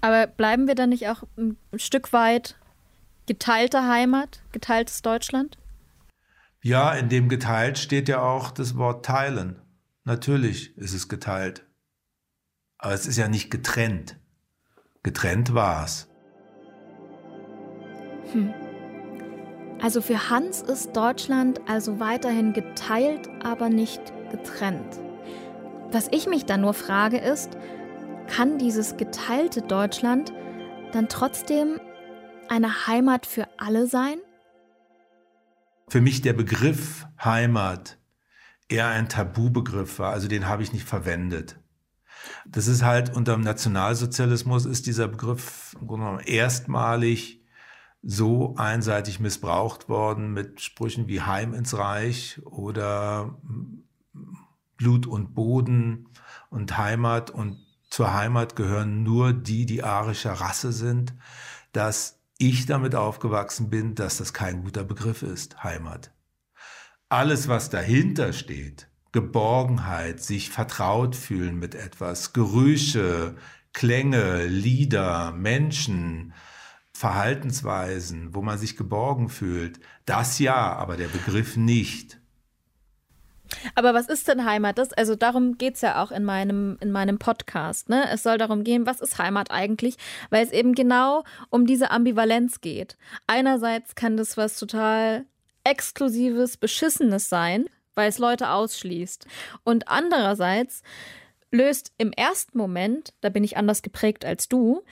Aber 0.00 0.26
bleiben 0.26 0.66
wir 0.66 0.74
dann 0.74 0.90
nicht 0.90 1.08
auch 1.08 1.24
ein 1.36 1.58
Stück 1.76 2.12
weit 2.12 2.56
geteilte 3.26 3.86
Heimat, 3.86 4.42
geteiltes 4.52 5.02
Deutschland? 5.02 5.58
Ja, 6.62 6.92
in 6.92 7.08
dem 7.08 7.28
geteilt 7.28 7.78
steht 7.78 8.08
ja 8.08 8.22
auch 8.22 8.50
das 8.50 8.76
Wort 8.76 9.04
teilen. 9.04 9.62
Natürlich 10.04 10.76
ist 10.76 10.92
es 10.92 11.08
geteilt. 11.08 11.66
Aber 12.76 12.92
es 12.92 13.06
ist 13.06 13.16
ja 13.16 13.28
nicht 13.28 13.50
getrennt. 13.50 14.18
Getrennt 15.02 15.54
war 15.54 15.84
es. 15.84 16.08
Hm. 18.32 18.52
Also 19.80 20.02
für 20.02 20.28
Hans 20.28 20.60
ist 20.60 20.94
Deutschland 20.94 21.60
also 21.66 21.98
weiterhin 22.00 22.52
geteilt, 22.52 23.28
aber 23.42 23.70
nicht 23.70 24.00
getrennt. 24.30 25.00
Was 25.90 26.08
ich 26.12 26.26
mich 26.26 26.44
dann 26.44 26.60
nur 26.60 26.74
frage 26.74 27.18
ist, 27.18 27.56
kann 28.26 28.58
dieses 28.58 28.98
geteilte 28.98 29.62
Deutschland 29.62 30.32
dann 30.92 31.08
trotzdem 31.08 31.80
eine 32.48 32.86
Heimat 32.86 33.24
für 33.24 33.48
alle 33.56 33.86
sein? 33.86 34.18
Für 35.90 36.00
mich 36.00 36.22
der 36.22 36.34
Begriff 36.34 37.04
Heimat 37.22 37.98
eher 38.68 38.86
ein 38.86 39.08
Tabubegriff 39.08 39.98
war, 39.98 40.12
also 40.12 40.28
den 40.28 40.46
habe 40.46 40.62
ich 40.62 40.72
nicht 40.72 40.86
verwendet. 40.86 41.58
Das 42.46 42.68
ist 42.68 42.84
halt 42.84 43.14
unter 43.16 43.32
dem 43.32 43.40
Nationalsozialismus 43.40 44.66
ist 44.66 44.86
dieser 44.86 45.08
Begriff 45.08 45.76
im 45.80 45.88
Grunde 45.88 46.06
genommen 46.06 46.24
erstmalig 46.24 47.42
so 48.02 48.54
einseitig 48.56 49.18
missbraucht 49.18 49.88
worden 49.88 50.32
mit 50.32 50.60
Sprüchen 50.60 51.08
wie 51.08 51.22
Heim 51.22 51.54
ins 51.54 51.76
Reich 51.76 52.40
oder 52.44 53.36
Blut 54.76 55.08
und 55.08 55.34
Boden 55.34 56.06
und 56.50 56.78
Heimat 56.78 57.30
und 57.30 57.58
zur 57.90 58.14
Heimat 58.14 58.54
gehören 58.54 59.02
nur 59.02 59.32
die, 59.32 59.66
die 59.66 59.82
arischer 59.82 60.34
Rasse 60.34 60.70
sind, 60.70 61.14
dass 61.72 62.19
ich 62.40 62.66
damit 62.66 62.94
aufgewachsen 62.94 63.70
bin, 63.70 63.94
dass 63.94 64.16
das 64.16 64.32
kein 64.32 64.64
guter 64.64 64.82
Begriff 64.82 65.22
ist, 65.22 65.62
Heimat. 65.62 66.12
Alles, 67.08 67.48
was 67.48 67.70
dahinter 67.70 68.32
steht, 68.32 68.88
Geborgenheit, 69.12 70.20
sich 70.20 70.50
vertraut 70.50 71.16
fühlen 71.16 71.58
mit 71.58 71.74
etwas, 71.74 72.32
Gerüche, 72.32 73.36
Klänge, 73.72 74.46
Lieder, 74.46 75.32
Menschen, 75.32 76.32
Verhaltensweisen, 76.94 78.34
wo 78.34 78.42
man 78.42 78.58
sich 78.58 78.76
geborgen 78.76 79.28
fühlt. 79.28 79.80
Das 80.06 80.38
ja, 80.38 80.72
aber 80.72 80.96
der 80.96 81.08
Begriff 81.08 81.56
nicht. 81.56 82.19
Aber 83.74 83.94
was 83.94 84.08
ist 84.08 84.28
denn 84.28 84.44
Heimat? 84.44 84.78
Das, 84.78 84.92
also 84.92 85.16
darum 85.16 85.58
geht 85.58 85.74
es 85.74 85.80
ja 85.80 86.02
auch 86.02 86.10
in 86.10 86.24
meinem, 86.24 86.76
in 86.80 86.90
meinem 86.92 87.18
Podcast. 87.18 87.88
Ne? 87.88 88.08
Es 88.10 88.22
soll 88.22 88.38
darum 88.38 88.64
gehen, 88.64 88.86
was 88.86 89.00
ist 89.00 89.18
Heimat 89.18 89.50
eigentlich? 89.50 89.96
Weil 90.30 90.44
es 90.44 90.52
eben 90.52 90.74
genau 90.74 91.24
um 91.50 91.66
diese 91.66 91.90
Ambivalenz 91.90 92.60
geht. 92.60 92.96
Einerseits 93.26 93.94
kann 93.94 94.16
das 94.16 94.36
was 94.36 94.58
total 94.58 95.24
Exklusives, 95.64 96.56
Beschissenes 96.56 97.28
sein, 97.28 97.66
weil 97.94 98.08
es 98.08 98.18
Leute 98.18 98.50
ausschließt. 98.50 99.26
Und 99.64 99.88
andererseits 99.88 100.82
löst 101.50 101.92
im 101.98 102.12
ersten 102.12 102.56
Moment, 102.56 103.12
da 103.20 103.28
bin 103.28 103.44
ich 103.44 103.56
anders 103.56 103.82
geprägt 103.82 104.24
als 104.24 104.48
du, 104.48 104.82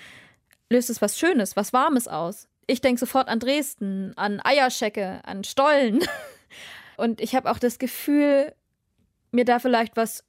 löst 0.69 0.91
es 0.91 1.01
was 1.01 1.19
Schönes, 1.19 1.57
was 1.57 1.73
Warmes 1.73 2.09
aus. 2.09 2.49
Ich 2.67 2.81
denke 2.81 3.01
sofort 3.01 3.29
an 3.29 3.41
Dresden, 3.41 4.13
an 4.17 4.41
Eierschecke, 4.45 5.21
an 5.25 5.45
Stollen. 5.45 6.01
Und 6.99 7.21
ich 7.21 7.35
habe 7.35 7.51
auch 7.51 7.59
das 7.59 7.79
Gefühl, 7.79 8.53
mir 9.31 9.45
da 9.45 9.61
vielleicht 9.61 9.97
was 9.97 10.25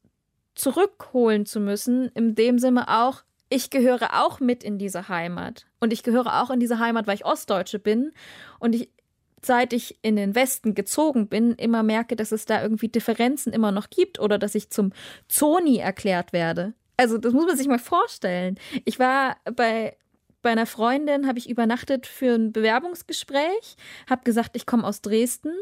zurückholen 0.53 1.45
zu 1.45 1.59
müssen, 1.59 2.09
in 2.09 2.35
dem 2.35 2.59
Sinne 2.59 2.87
auch, 2.87 3.23
ich 3.49 3.71
gehöre 3.71 4.23
auch 4.23 4.39
mit 4.39 4.63
in 4.63 4.77
diese 4.77 5.09
Heimat. 5.09 5.65
Und 5.79 5.91
ich 5.91 6.03
gehöre 6.03 6.41
auch 6.41 6.51
in 6.51 6.59
diese 6.59 6.77
Heimat, 6.77 7.07
weil 7.07 7.15
ich 7.15 7.25
Ostdeutsche 7.25 7.79
bin. 7.79 8.11
Und 8.59 8.75
ich, 8.75 8.91
seit 9.41 9.73
ich 9.73 9.97
in 10.03 10.15
den 10.15 10.35
Westen 10.35 10.75
gezogen 10.75 11.27
bin, 11.27 11.53
immer 11.55 11.81
merke, 11.81 12.15
dass 12.15 12.31
es 12.31 12.45
da 12.45 12.61
irgendwie 12.61 12.89
Differenzen 12.89 13.51
immer 13.51 13.71
noch 13.71 13.89
gibt 13.89 14.19
oder 14.19 14.37
dass 14.37 14.53
ich 14.53 14.69
zum 14.69 14.93
Zoni 15.27 15.77
erklärt 15.77 16.33
werde. 16.33 16.73
Also 16.97 17.17
das 17.17 17.33
muss 17.33 17.47
man 17.47 17.57
sich 17.57 17.67
mal 17.67 17.79
vorstellen. 17.79 18.59
Ich 18.85 18.99
war 18.99 19.37
bei 19.55 19.97
bei 20.41 20.51
einer 20.51 20.65
Freundin 20.65 21.27
habe 21.27 21.39
ich 21.39 21.49
übernachtet 21.49 22.07
für 22.07 22.35
ein 22.35 22.51
Bewerbungsgespräch, 22.51 23.75
habe 24.09 24.23
gesagt, 24.23 24.55
ich 24.55 24.65
komme 24.65 24.85
aus 24.85 25.01
Dresden 25.01 25.53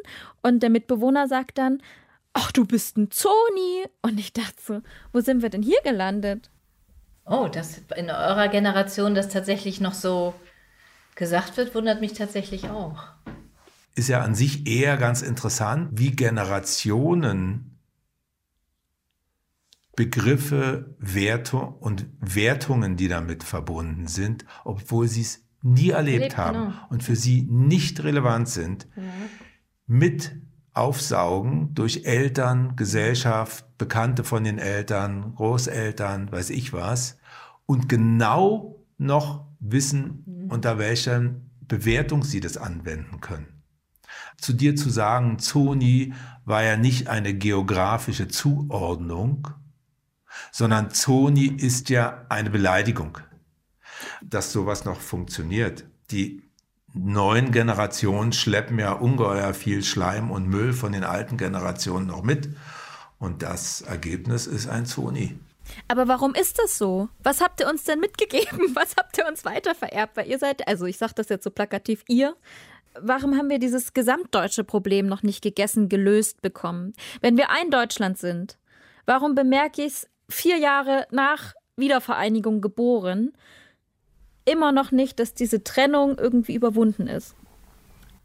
und 0.42 0.62
der 0.62 0.70
Mitbewohner 0.70 1.28
sagt 1.28 1.58
dann, 1.58 1.82
ach, 2.34 2.52
du 2.52 2.66
bist 2.66 2.98
ein 2.98 3.10
Zoni. 3.12 3.86
Und 4.02 4.20
ich 4.20 4.34
dachte 4.34 4.62
so, 4.64 4.82
wo 5.12 5.22
sind 5.22 5.42
wir 5.42 5.50
denn 5.50 5.64
hier 5.64 5.82
gelandet? 5.84 6.50
Oh, 7.26 7.48
dass 7.48 7.82
in 7.96 8.10
eurer 8.10 8.48
Generation 8.48 9.16
das 9.16 9.30
tatsächlich 9.30 9.82
noch 9.82 9.94
so 9.94 10.34
gesagt 11.16 11.58
wird, 11.58 11.76
wundert 11.76 12.00
mich 12.00 12.14
tatsächlich 12.14 12.70
auch. 12.70 13.04
Ist 13.96 14.10
ja 14.10 14.22
an 14.22 14.36
sich 14.36 14.68
eher 14.68 14.96
ganz 14.98 15.24
interessant, 15.24 15.90
wie 15.94 16.12
Generationen 16.12 17.77
Begriffe, 19.98 20.96
Werte 21.00 21.58
und 21.58 22.06
Wertungen, 22.20 22.98
die 22.98 23.08
damit 23.08 23.44
verbunden 23.44 24.06
sind, 24.06 24.46
obwohl 24.64 25.08
sie 25.08 25.22
es 25.22 25.44
nie 25.64 25.90
erlebt 25.90 26.22
Erlebt, 26.22 26.38
haben 26.38 26.60
genau. 26.68 26.74
und 26.92 27.04
für 27.04 27.16
sie 27.16 27.42
nicht 27.50 28.04
relevant 28.04 28.48
sind, 28.48 28.88
ja. 28.96 29.02
mit 29.88 30.40
aufsaugen 30.74 31.74
durch 31.74 32.06
Eltern, 32.06 32.76
Gesellschaft, 32.76 33.66
Bekannte 33.80 34.24
von 34.24 34.44
den 34.44 34.60
Eltern, 34.60 35.34
Großeltern, 35.34 36.32
weiß 36.32 36.52
ich 36.52 36.74
was, 36.74 37.18
und 37.66 37.90
genau 37.90 38.86
noch 39.00 39.48
wissen, 39.60 40.24
mhm. 40.28 40.52
unter 40.52 40.78
welcher 40.78 41.34
Bewertung 41.62 42.24
sie 42.24 42.40
das 42.40 42.56
anwenden 42.56 43.20
können. 43.20 43.64
Zu 44.38 44.54
dir 44.54 44.76
zu 44.76 44.92
sagen, 44.92 45.40
Zoni 45.40 46.14
war 46.46 46.64
ja 46.64 46.78
nicht 46.78 47.08
eine 47.08 47.34
geografische 47.34 48.28
Zuordnung, 48.28 49.48
sondern 50.52 50.92
Zoni 50.92 51.48
ist 51.48 51.90
ja 51.90 52.26
eine 52.30 52.50
Beleidigung, 52.50 53.18
dass 54.22 54.52
sowas 54.52 54.86
noch 54.86 55.00
funktioniert. 55.00 55.86
Die 56.12 56.44
neuen 56.94 57.52
Generationen 57.52 58.34
schleppen 58.34 58.80
ja 58.80 58.94
ungeheuer 58.94 59.54
viel 59.54 59.84
Schleim 59.84 60.32
und 60.32 60.48
Müll 60.48 60.74
von 60.74 60.92
den 60.92 61.04
alten 61.04 61.38
Generationen 61.38 62.08
noch 62.08 62.24
mit. 62.24 62.50
Und 63.20 63.42
das 63.42 63.82
Ergebnis 63.82 64.48
ist 64.48 64.68
ein 64.68 64.86
Zoni. 64.86 65.38
Aber 65.88 66.08
warum 66.08 66.34
ist 66.34 66.60
das 66.60 66.78
so? 66.78 67.10
Was 67.24 67.42
habt 67.42 67.60
ihr 67.60 67.68
uns 67.68 67.84
denn 67.84 68.00
mitgegeben? 68.00 68.60
Was 68.76 68.96
habt 68.96 69.18
ihr 69.18 69.28
uns 69.28 69.44
weitervererbt? 69.46 70.18
Weil 70.18 70.28
ihr 70.28 70.40
seid, 70.40 70.68
also 70.68 70.86
ich 70.86 70.98
sage 70.98 71.14
das 71.16 71.30
jetzt 71.30 71.44
so 71.44 71.52
plakativ, 71.52 72.04
ihr, 72.08 72.36
warum 73.00 73.38
haben 73.38 73.50
wir 73.50 73.60
dieses 73.60 73.94
gesamtdeutsche 73.94 74.64
Problem 74.64 75.08
noch 75.08 75.24
nicht 75.24 75.42
gegessen, 75.42 75.90
gelöst 75.90 76.42
bekommen? 76.42 76.94
Wenn 77.22 77.38
wir 77.38 77.50
ein 77.50 77.70
Deutschland 77.70 78.18
sind, 78.18 78.58
warum 79.06 79.36
bemerke 79.36 79.82
ich 79.82 79.94
es 79.94 80.10
vier 80.30 80.58
Jahre 80.58 81.08
nach 81.12 81.54
Wiedervereinigung 81.76 82.62
geboren, 82.62 83.34
immer 84.46 84.72
noch 84.72 84.92
nicht, 84.92 85.20
dass 85.20 85.34
diese 85.34 85.64
Trennung 85.64 86.18
irgendwie 86.18 86.56
überwunden 86.56 87.08
ist? 87.08 87.36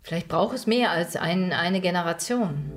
Vielleicht 0.02 0.28
braucht 0.28 0.54
es 0.54 0.66
mehr 0.66 0.90
als 0.90 1.16
ein, 1.16 1.52
eine 1.52 1.80
Generation. 1.80 2.72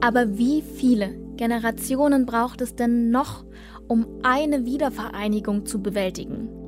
Aber 0.00 0.36
wie 0.36 0.62
viele 0.62 1.14
Generationen 1.36 2.26
braucht 2.26 2.60
es 2.60 2.74
denn 2.74 3.10
noch, 3.10 3.44
um 3.88 4.06
eine 4.22 4.64
Wiedervereinigung 4.64 5.64
zu 5.64 5.82
bewältigen? 5.82 6.61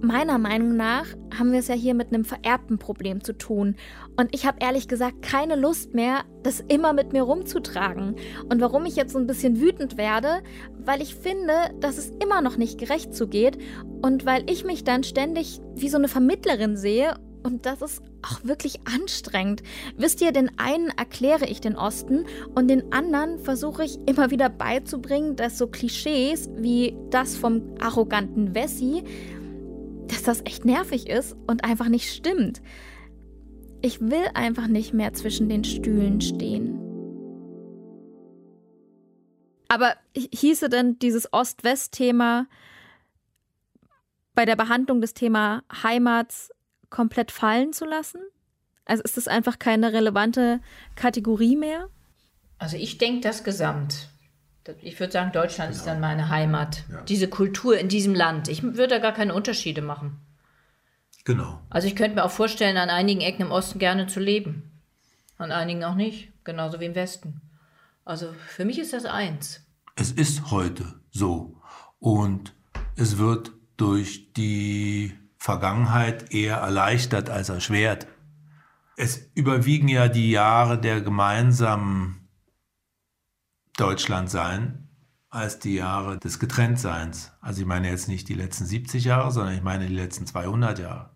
Meiner 0.00 0.38
Meinung 0.38 0.76
nach 0.76 1.06
haben 1.38 1.52
wir 1.52 1.60
es 1.60 1.68
ja 1.68 1.74
hier 1.74 1.94
mit 1.94 2.08
einem 2.08 2.24
vererbten 2.24 2.78
Problem 2.78 3.22
zu 3.22 3.36
tun. 3.36 3.76
Und 4.16 4.34
ich 4.34 4.46
habe 4.46 4.58
ehrlich 4.60 4.88
gesagt 4.88 5.22
keine 5.22 5.56
Lust 5.56 5.94
mehr, 5.94 6.24
das 6.42 6.60
immer 6.68 6.92
mit 6.92 7.12
mir 7.12 7.22
rumzutragen. 7.22 8.16
Und 8.48 8.60
warum 8.60 8.86
ich 8.86 8.96
jetzt 8.96 9.12
so 9.12 9.18
ein 9.18 9.26
bisschen 9.26 9.60
wütend 9.60 9.96
werde, 9.96 10.42
weil 10.84 11.02
ich 11.02 11.14
finde, 11.14 11.52
dass 11.80 11.98
es 11.98 12.12
immer 12.22 12.40
noch 12.40 12.56
nicht 12.56 12.78
gerecht 12.78 13.14
zugeht 13.14 13.58
und 14.02 14.26
weil 14.26 14.48
ich 14.50 14.64
mich 14.64 14.84
dann 14.84 15.04
ständig 15.04 15.60
wie 15.74 15.88
so 15.88 15.98
eine 15.98 16.08
Vermittlerin 16.08 16.76
sehe 16.76 17.16
und 17.42 17.64
das 17.66 17.80
ist 17.82 18.02
auch 18.22 18.44
wirklich 18.44 18.80
anstrengend. 18.86 19.62
Wisst 19.96 20.20
ihr, 20.20 20.32
den 20.32 20.50
einen 20.58 20.88
erkläre 20.88 21.46
ich 21.46 21.60
den 21.60 21.76
Osten 21.76 22.26
und 22.54 22.68
den 22.68 22.92
anderen 22.92 23.38
versuche 23.38 23.84
ich 23.84 23.98
immer 24.06 24.30
wieder 24.30 24.50
beizubringen, 24.50 25.36
dass 25.36 25.58
so 25.58 25.66
Klischees 25.66 26.50
wie 26.56 26.94
das 27.10 27.36
vom 27.36 27.62
arroganten 27.80 28.54
Wessi, 28.54 29.04
dass 30.10 30.22
das 30.22 30.40
echt 30.44 30.64
nervig 30.64 31.08
ist 31.08 31.36
und 31.46 31.64
einfach 31.64 31.88
nicht 31.88 32.12
stimmt. 32.12 32.60
Ich 33.82 34.00
will 34.00 34.24
einfach 34.34 34.66
nicht 34.66 34.92
mehr 34.92 35.12
zwischen 35.14 35.48
den 35.48 35.64
Stühlen 35.64 36.20
stehen. 36.20 36.78
Aber 39.68 39.94
hieße 40.16 40.68
denn 40.68 40.98
dieses 40.98 41.32
Ost-West-Thema 41.32 42.46
bei 44.34 44.44
der 44.44 44.56
Behandlung 44.56 45.00
des 45.00 45.14
Thema 45.14 45.62
Heimats 45.82 46.50
komplett 46.90 47.30
fallen 47.30 47.72
zu 47.72 47.84
lassen? 47.84 48.20
Also 48.84 49.04
ist 49.04 49.16
das 49.16 49.28
einfach 49.28 49.58
keine 49.58 49.92
relevante 49.92 50.60
Kategorie 50.96 51.56
mehr? 51.56 51.88
Also 52.58 52.76
ich 52.76 52.98
denke 52.98 53.20
das 53.20 53.44
Gesamt. 53.44 54.08
Ich 54.82 55.00
würde 55.00 55.12
sagen, 55.12 55.32
Deutschland 55.32 55.70
genau. 55.70 55.80
ist 55.80 55.86
dann 55.86 56.00
meine 56.00 56.28
Heimat. 56.28 56.84
Ja. 56.90 57.02
Diese 57.02 57.28
Kultur 57.28 57.78
in 57.78 57.88
diesem 57.88 58.14
Land. 58.14 58.48
Ich 58.48 58.62
würde 58.62 58.88
da 58.88 58.98
gar 58.98 59.12
keine 59.12 59.34
Unterschiede 59.34 59.82
machen. 59.82 60.20
Genau. 61.24 61.60
Also 61.70 61.86
ich 61.88 61.96
könnte 61.96 62.16
mir 62.16 62.24
auch 62.24 62.30
vorstellen, 62.30 62.76
an 62.76 62.90
einigen 62.90 63.20
Ecken 63.20 63.42
im 63.42 63.50
Osten 63.50 63.78
gerne 63.78 64.06
zu 64.06 64.20
leben. 64.20 64.70
An 65.38 65.52
einigen 65.52 65.84
auch 65.84 65.94
nicht. 65.94 66.32
Genauso 66.44 66.80
wie 66.80 66.86
im 66.86 66.94
Westen. 66.94 67.40
Also 68.04 68.32
für 68.48 68.64
mich 68.64 68.78
ist 68.78 68.92
das 68.92 69.04
eins. 69.04 69.64
Es 69.96 70.12
ist 70.12 70.50
heute 70.50 71.00
so. 71.10 71.60
Und 71.98 72.54
es 72.96 73.18
wird 73.18 73.52
durch 73.76 74.32
die 74.32 75.14
Vergangenheit 75.38 76.32
eher 76.34 76.56
erleichtert 76.56 77.30
als 77.30 77.48
erschwert. 77.48 78.06
Es 78.96 79.30
überwiegen 79.34 79.88
ja 79.88 80.08
die 80.08 80.30
Jahre 80.30 80.78
der 80.78 81.00
gemeinsamen 81.00 82.19
Deutschlandsein 83.80 84.88
als 85.30 85.58
die 85.58 85.76
Jahre 85.76 86.18
des 86.18 86.38
Getrenntseins. 86.38 87.32
Also 87.40 87.62
ich 87.62 87.66
meine 87.66 87.88
jetzt 87.88 88.08
nicht 88.08 88.28
die 88.28 88.34
letzten 88.34 88.66
70 88.66 89.04
Jahre, 89.04 89.30
sondern 89.30 89.54
ich 89.54 89.62
meine 89.62 89.86
die 89.86 89.94
letzten 89.94 90.26
200 90.26 90.78
Jahre. 90.78 91.10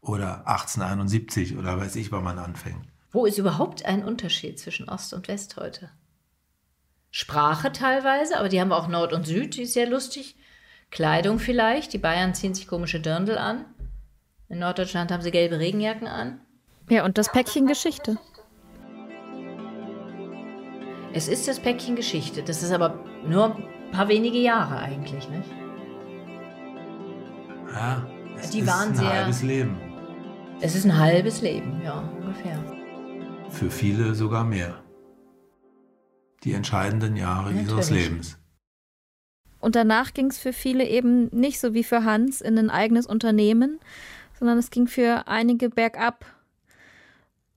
Oder 0.00 0.46
1871 0.48 1.56
oder 1.56 1.78
weiß 1.78 1.96
ich, 1.96 2.10
wann 2.10 2.24
man 2.24 2.38
anfängt. 2.38 2.86
Wo 3.12 3.26
ist 3.26 3.38
überhaupt 3.38 3.84
ein 3.84 4.04
Unterschied 4.04 4.58
zwischen 4.58 4.88
Ost 4.88 5.12
und 5.12 5.28
West 5.28 5.56
heute? 5.56 5.90
Sprache 7.10 7.72
teilweise, 7.72 8.38
aber 8.38 8.48
die 8.48 8.60
haben 8.60 8.72
auch 8.72 8.88
Nord 8.88 9.12
und 9.12 9.26
Süd, 9.26 9.56
die 9.56 9.62
ist 9.62 9.74
sehr 9.74 9.88
lustig. 9.88 10.36
Kleidung 10.90 11.38
vielleicht. 11.38 11.92
Die 11.92 11.98
Bayern 11.98 12.34
ziehen 12.34 12.54
sich 12.54 12.66
komische 12.66 13.00
Dirndl 13.00 13.36
an. 13.36 13.64
In 14.48 14.58
Norddeutschland 14.58 15.12
haben 15.12 15.22
sie 15.22 15.30
gelbe 15.30 15.58
Regenjacken 15.58 16.08
an. 16.08 16.40
Ja, 16.88 17.04
und 17.04 17.18
das 17.18 17.30
Päckchen 17.30 17.66
Geschichte. 17.66 18.18
Es 21.12 21.26
ist 21.26 21.48
das 21.48 21.58
Päckchen 21.58 21.96
Geschichte. 21.96 22.42
Das 22.42 22.62
ist 22.62 22.70
aber 22.70 23.04
nur 23.26 23.56
ein 23.56 23.90
paar 23.90 24.08
wenige 24.08 24.38
Jahre 24.38 24.78
eigentlich, 24.78 25.28
nicht? 25.28 25.48
Ja, 27.72 28.06
es 28.38 28.50
Die 28.50 28.60
ist 28.60 28.68
waren 28.68 28.90
ein 28.90 28.94
sehr, 28.94 29.08
halbes 29.08 29.42
Leben. 29.42 29.76
Es 30.60 30.76
ist 30.76 30.84
ein 30.84 30.96
halbes 30.96 31.40
Leben, 31.40 31.80
ja, 31.82 31.98
ungefähr. 32.20 32.62
Für 33.48 33.70
viele 33.70 34.14
sogar 34.14 34.44
mehr. 34.44 34.84
Die 36.44 36.52
entscheidenden 36.52 37.16
Jahre 37.16 37.50
Natürlich. 37.50 37.70
ihres 37.70 37.90
Lebens. 37.90 38.38
Und 39.58 39.74
danach 39.74 40.14
ging 40.14 40.26
es 40.26 40.38
für 40.38 40.52
viele 40.52 40.86
eben 40.86 41.26
nicht 41.28 41.60
so 41.60 41.74
wie 41.74 41.84
für 41.84 42.04
Hans 42.04 42.40
in 42.40 42.56
ein 42.56 42.70
eigenes 42.70 43.06
Unternehmen, 43.06 43.80
sondern 44.38 44.58
es 44.58 44.70
ging 44.70 44.86
für 44.86 45.26
einige 45.26 45.70
bergab. 45.70 46.24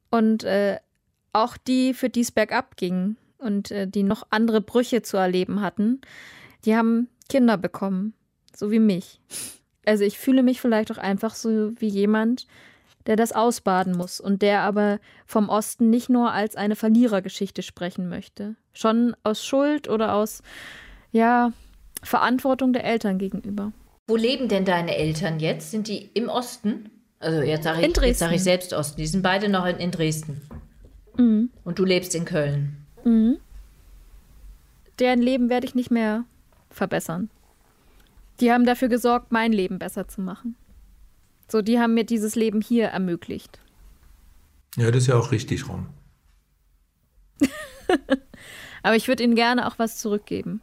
Und 0.09 0.43
äh, 0.43 0.79
auch 1.33 1.55
die, 1.55 1.93
für 1.93 2.09
die 2.09 2.21
es 2.21 2.31
bergab 2.31 2.77
ging 2.77 3.15
und 3.43 3.71
äh, 3.71 3.87
die 3.87 4.03
noch 4.03 4.27
andere 4.29 4.61
Brüche 4.61 5.01
zu 5.01 5.17
erleben 5.17 5.61
hatten, 5.61 6.01
die 6.65 6.75
haben 6.75 7.07
Kinder 7.29 7.57
bekommen, 7.57 8.13
so 8.55 8.71
wie 8.71 8.79
mich. 8.79 9.19
Also 9.85 10.03
ich 10.03 10.17
fühle 10.17 10.43
mich 10.43 10.61
vielleicht 10.61 10.91
auch 10.91 10.97
einfach 10.97 11.35
so 11.35 11.71
wie 11.79 11.87
jemand, 11.87 12.47
der 13.05 13.15
das 13.15 13.33
ausbaden 13.33 13.95
muss 13.95 14.19
und 14.19 14.41
der 14.41 14.61
aber 14.61 14.99
vom 15.25 15.49
Osten 15.49 15.89
nicht 15.89 16.09
nur 16.09 16.31
als 16.31 16.55
eine 16.55 16.75
Verlierergeschichte 16.75 17.61
sprechen 17.61 18.07
möchte. 18.07 18.55
Schon 18.71 19.15
aus 19.23 19.45
Schuld 19.45 19.89
oder 19.89 20.13
aus, 20.15 20.41
ja, 21.11 21.51
Verantwortung 22.01 22.73
der 22.73 22.85
Eltern 22.85 23.17
gegenüber. 23.17 23.71
Wo 24.07 24.15
leben 24.15 24.47
denn 24.47 24.65
deine 24.65 24.95
Eltern 24.95 25.39
jetzt? 25.39 25.71
Sind 25.71 25.87
die 25.87 26.09
im 26.13 26.29
Osten? 26.29 26.89
Also 27.19 27.41
jetzt 27.41 27.63
sage 27.63 27.85
ich, 27.85 28.17
sag 28.17 28.33
ich 28.33 28.43
selbst 28.43 28.73
Osten. 28.73 28.99
Die 28.99 29.07
sind 29.07 29.21
beide 29.21 29.47
noch 29.47 29.65
in, 29.65 29.77
in 29.77 29.91
Dresden. 29.91 30.41
Mhm. 31.17 31.49
Und 31.63 31.79
du 31.79 31.85
lebst 31.85 32.13
in 32.15 32.25
Köln. 32.25 32.82
Mhm. 33.03 33.37
Deren 34.99 35.21
Leben 35.21 35.49
werde 35.49 35.65
ich 35.65 35.75
nicht 35.75 35.91
mehr 35.91 36.25
verbessern. 36.69 37.29
Die 38.39 38.51
haben 38.51 38.65
dafür 38.65 38.87
gesorgt, 38.87 39.31
mein 39.31 39.51
Leben 39.51 39.79
besser 39.79 40.07
zu 40.07 40.21
machen. 40.21 40.55
So, 41.47 41.61
die 41.61 41.79
haben 41.79 41.93
mir 41.93 42.03
dieses 42.03 42.35
Leben 42.35 42.61
hier 42.61 42.87
ermöglicht. 42.87 43.59
Ja, 44.75 44.89
das 44.89 45.03
ist 45.03 45.07
ja 45.07 45.15
auch 45.15 45.31
richtig 45.31 45.67
rum. 45.69 45.87
Aber 48.83 48.95
ich 48.95 49.07
würde 49.07 49.23
ihnen 49.23 49.35
gerne 49.35 49.67
auch 49.67 49.77
was 49.77 49.99
zurückgeben. 49.99 50.61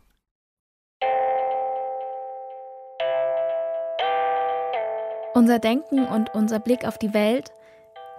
Unser 5.33 5.59
Denken 5.61 6.07
und 6.07 6.35
unser 6.35 6.59
Blick 6.59 6.85
auf 6.85 6.99
die 6.99 7.15
Welt, 7.15 7.53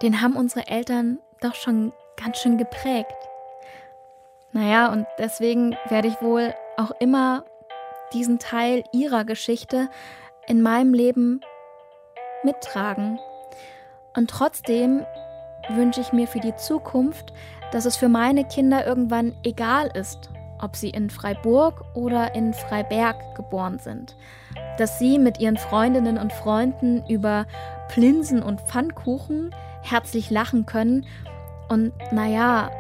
den 0.02 0.22
haben 0.22 0.36
unsere 0.36 0.68
Eltern 0.68 1.20
doch 1.42 1.56
schon 1.56 1.92
ganz 2.16 2.40
schön 2.40 2.58
geprägt. 2.58 3.31
Naja, 4.54 4.92
und 4.92 5.06
deswegen 5.18 5.76
werde 5.90 6.08
ich 6.08 6.22
wohl 6.22 6.54
auch 6.78 6.92
immer 7.00 7.46
diesen 8.14 8.40
Teil 8.40 8.84
ihrer 8.92 9.24
Geschichte 9.24 9.90
in 10.48 10.62
meinem 10.62 10.94
Leben 10.94 11.42
mittragen. 12.44 13.20
Und 14.16 14.30
trotzdem 14.30 15.06
wünsche 15.70 16.02
ich 16.02 16.12
mir 16.12 16.28
für 16.28 16.40
die 16.40 16.56
Zukunft, 16.56 17.32
dass 17.72 17.86
es 17.86 17.96
für 17.96 18.10
meine 18.10 18.44
Kinder 18.46 18.86
irgendwann 18.86 19.34
egal 19.44 19.90
ist, 19.94 20.30
ob 20.60 20.76
sie 20.76 20.90
in 20.90 21.10
Freiburg 21.10 21.86
oder 21.96 22.36
in 22.36 22.54
Freiberg 22.54 23.36
geboren 23.36 23.80
sind 23.80 24.16
dass 24.78 25.00
sie 25.00 25.20
mit 25.20 25.40
ihren 25.40 25.58
Freundinnen 25.58 26.18
und 26.18 26.34
Freunden 26.34 27.04
über 27.08 27.46
Plinsen 27.90 28.42
und 28.42 28.62
Pfannkuchen 28.62 29.54
herzlich 29.84 30.30
lachen 30.30 30.66
können. 30.66 31.06
Und 31.70 31.94
naja, 32.12 32.72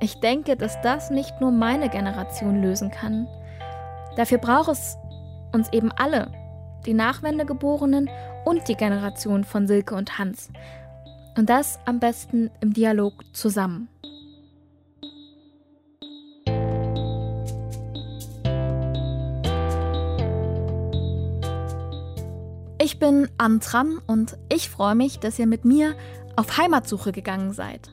ich 0.00 0.20
denke, 0.20 0.56
dass 0.56 0.80
das 0.82 1.10
nicht 1.10 1.40
nur 1.40 1.50
meine 1.50 1.88
Generation 1.88 2.60
lösen 2.62 2.90
kann. 2.90 3.26
Dafür 4.16 4.38
braucht 4.38 4.68
es 4.68 4.96
uns 5.52 5.72
eben 5.72 5.90
alle, 5.92 6.30
die 6.84 6.94
Nachwendegeborenen 6.94 8.10
und 8.44 8.68
die 8.68 8.76
Generation 8.76 9.44
von 9.44 9.66
Silke 9.66 9.94
und 9.94 10.18
Hans. 10.18 10.50
Und 11.36 11.50
das 11.50 11.78
am 11.86 11.98
besten 11.98 12.50
im 12.60 12.72
Dialog 12.72 13.24
zusammen. 13.34 13.88
Ich 22.78 22.98
bin 22.98 23.28
Antran 23.36 23.98
und 24.06 24.36
ich 24.52 24.70
freue 24.70 24.94
mich, 24.94 25.18
dass 25.18 25.38
ihr 25.38 25.46
mit 25.46 25.64
mir 25.64 25.94
auf 26.36 26.56
Heimatsuche 26.56 27.12
gegangen 27.12 27.52
seid 27.52 27.90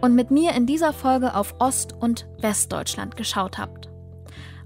und 0.00 0.14
mit 0.14 0.30
mir 0.30 0.52
in 0.52 0.66
dieser 0.66 0.92
Folge 0.92 1.34
auf 1.34 1.54
Ost- 1.58 1.94
und 1.98 2.26
Westdeutschland 2.40 3.16
geschaut 3.16 3.58
habt. 3.58 3.88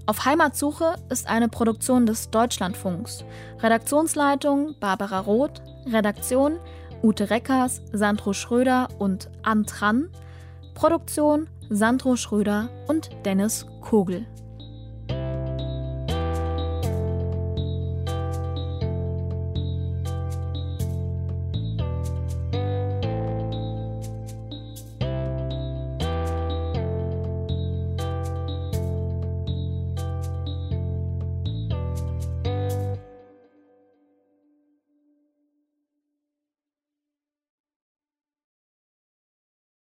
Auf 0.07 0.25
Heimatsuche 0.25 0.95
ist 1.09 1.27
eine 1.27 1.49
Produktion 1.49 2.05
des 2.05 2.29
Deutschlandfunks. 2.29 3.25
Redaktionsleitung 3.59 4.75
Barbara 4.79 5.19
Roth, 5.19 5.61
Redaktion 5.87 6.59
Ute 7.01 7.29
Reckers, 7.29 7.81
Sandro 7.91 8.33
Schröder 8.33 8.87
und 8.99 9.29
Antran. 9.43 10.09
Produktion 10.73 11.49
Sandro 11.69 12.15
Schröder 12.15 12.69
und 12.87 13.09
Dennis 13.25 13.65
Kogel. 13.81 14.25